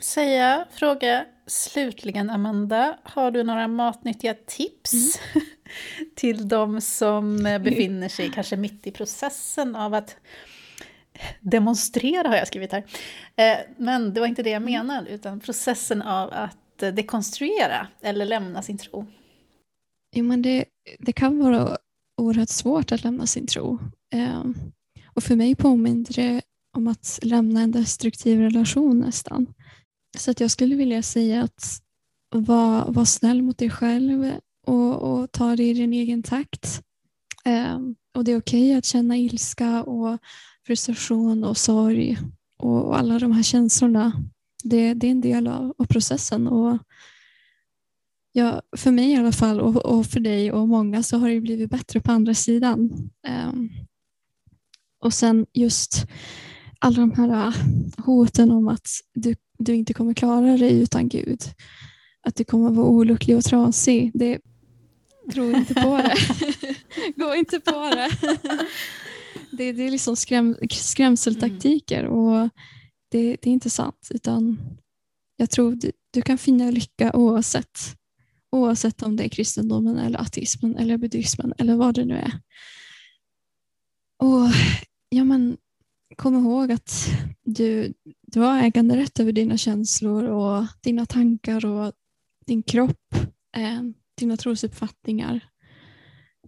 [0.00, 5.46] säga, fråga slutligen Amanda, har du några matnyttiga tips mm.
[6.14, 10.16] till de som befinner sig kanske mitt i processen av att
[11.40, 12.84] demonstrera har jag skrivit här.
[13.36, 18.62] Eh, men det var inte det jag menade, utan processen av att dekonstruera eller lämna
[18.62, 19.06] sin tro.
[20.16, 20.64] Jo, men det,
[20.98, 21.78] det kan vara
[22.16, 23.78] oerhört svårt att lämna sin tro.
[24.14, 24.44] Eh,
[25.06, 26.42] och för mig påminner det
[26.76, 29.46] om att lämna en destruktiv relation nästan.
[30.16, 31.82] Så att jag skulle vilja säga att
[32.30, 34.32] var, var snäll mot dig själv
[34.66, 36.82] och, och ta det i din egen takt.
[37.44, 37.78] Eh,
[38.14, 40.18] och det är okej okay att känna ilska och
[40.66, 42.18] frustration och sorg
[42.58, 44.12] och, och alla de här känslorna.
[44.64, 46.48] Det, det är en del av, av processen.
[46.48, 46.78] Och
[48.32, 51.40] ja, för mig i alla fall och, och, för dig och många så har det
[51.40, 52.90] blivit bättre på andra sidan.
[53.48, 53.70] Um,
[55.00, 56.06] och sen just
[56.78, 57.54] alla de här
[57.96, 61.42] hoten om att du, du inte kommer klara dig utan Gud.
[62.22, 64.10] Att du kommer vara olycklig och trasig.
[64.14, 64.40] Det,
[65.32, 66.16] tror inte på det.
[67.16, 68.10] Gå inte på det.
[69.56, 72.12] det, det är liksom skräm, skrämseltaktiker mm.
[72.12, 72.48] och
[73.10, 74.08] det, det, är inte sant.
[74.10, 74.58] Utan
[75.36, 77.80] jag tror du, du kan finna lycka oavsett.
[78.50, 82.40] Oavsett om det är kristendomen eller ateismen eller buddhismen eller vad det nu är.
[84.18, 84.50] Och
[85.08, 85.56] ja, men,
[86.16, 87.08] Kom ihåg att
[87.44, 87.94] du,
[88.32, 91.92] du har äganderätt över dina känslor och dina tankar och
[92.46, 93.14] din kropp.
[93.56, 93.82] Eh,
[94.18, 95.40] dina trosuppfattningar.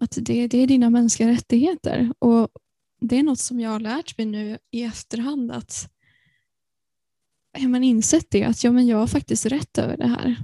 [0.01, 2.13] Att det, det är dina mänskliga rättigheter.
[2.19, 2.49] Och
[3.01, 5.91] Det är något som jag har lärt mig nu i efterhand att
[7.59, 10.37] har man insett det att ja, men jag har faktiskt rätt över det här.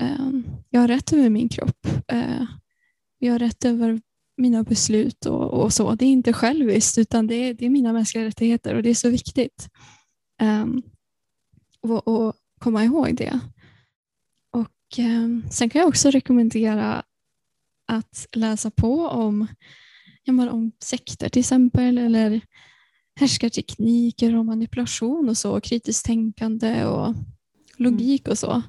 [0.00, 0.30] Eh,
[0.70, 1.86] jag har rätt över min kropp.
[2.08, 2.46] Eh,
[3.18, 4.00] jag har rätt över
[4.36, 5.94] mina beslut och, och så.
[5.94, 8.94] Det är inte själviskt utan det är, det är mina mänskliga rättigheter och det är
[8.94, 9.68] så viktigt.
[10.42, 10.82] Um,
[11.80, 13.40] och, och komma ihåg det.
[14.98, 17.02] Ehm, sen kan jag också rekommendera
[17.86, 19.46] att läsa på om,
[20.28, 22.40] om sekter till exempel eller
[23.14, 27.14] härskartekniker och manipulation och så, kritiskt tänkande och
[27.76, 28.62] logik och så.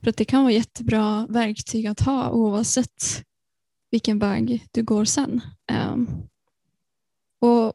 [0.00, 3.24] För att det kan vara jättebra verktyg att ha oavsett
[3.90, 5.40] vilken väg du går sen.
[5.92, 6.08] Um,
[7.40, 7.72] och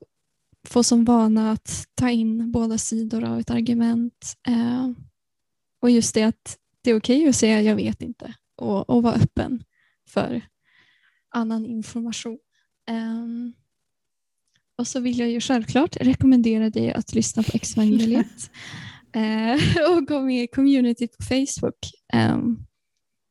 [0.68, 4.36] få som vana att ta in båda sidor av ett argument.
[4.50, 4.92] Uh,
[5.82, 9.04] och just det att det är okej okay att säga jag vet inte och, och
[9.04, 9.64] vara öppen
[10.10, 10.42] för
[11.30, 12.40] annan information.
[12.92, 13.54] Um,
[14.78, 18.52] och så vill jag ju självklart rekommendera dig att lyssna på Exvangeliet
[19.16, 21.78] uh, och gå med i community på Facebook.
[22.14, 22.66] Um,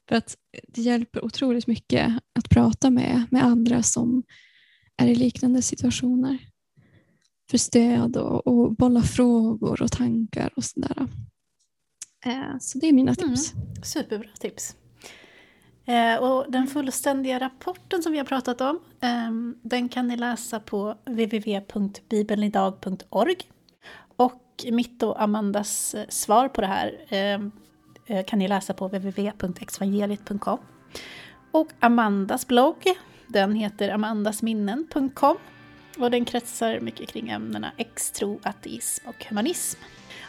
[0.09, 0.37] för att
[0.69, 4.23] det hjälper otroligt mycket att prata med, med andra som
[4.97, 6.39] är i liknande situationer.
[7.53, 11.09] För stöd och, och bolla frågor och tankar och sådär.
[12.27, 13.55] Eh, så det är mina tips.
[13.55, 14.77] Mm, superbra tips.
[15.85, 20.61] Eh, och den fullständiga rapporten som vi har pratat om, ehm, den kan ni läsa
[20.61, 23.37] på www.bibelnidag.org.
[24.17, 27.51] Och mitt och Amandas eh, svar på det här ehm,
[28.27, 30.59] kan ni läsa på www.exvangeliet.com.
[31.51, 32.85] Och Amandas blogg,
[33.29, 35.37] den heter amandasminnen.com.
[35.99, 39.81] Och den kretsar mycket kring ämnena extro, ateism och humanism.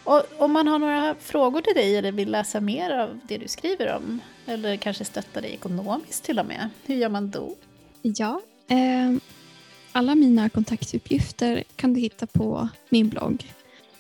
[0.04, 3.48] Och om man har några frågor till dig eller vill läsa mer av det du
[3.48, 7.56] skriver om, eller kanske stötta dig ekonomiskt till och med, hur gör man då?
[8.02, 9.18] Ja, eh,
[9.92, 13.54] alla mina kontaktuppgifter kan du hitta på min blogg.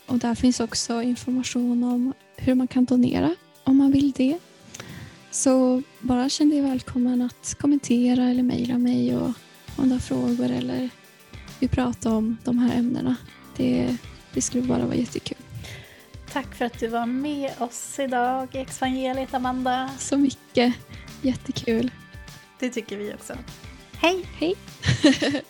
[0.05, 4.39] Och där finns också information om hur man kan donera om man vill det.
[5.31, 9.31] Så bara känn dig välkommen att kommentera eller mejla mig och
[9.77, 10.89] om du har frågor eller
[11.63, 13.15] vill prata om de här ämnena.
[13.57, 13.97] Det,
[14.33, 15.37] det skulle bara vara jättekul.
[16.31, 19.89] Tack för att du var med oss idag i Exvangeliet, Amanda.
[19.99, 20.75] Så mycket.
[21.21, 21.91] Jättekul.
[22.59, 23.33] Det tycker vi också.
[23.93, 24.25] Hej!
[24.33, 24.55] Hej!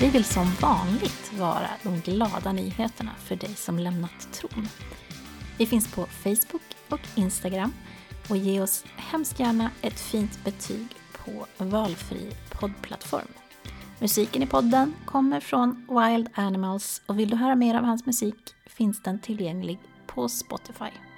[0.00, 4.68] Vi vill som vanligt vara de glada nyheterna för dig som lämnat tron.
[5.58, 7.72] Vi finns på Facebook och Instagram
[8.28, 13.28] och ge oss hemskt gärna ett fint betyg på valfri poddplattform.
[13.98, 18.54] Musiken i podden kommer från Wild Animals och vill du höra mer av hans musik
[18.66, 21.09] finns den tillgänglig på Spotify.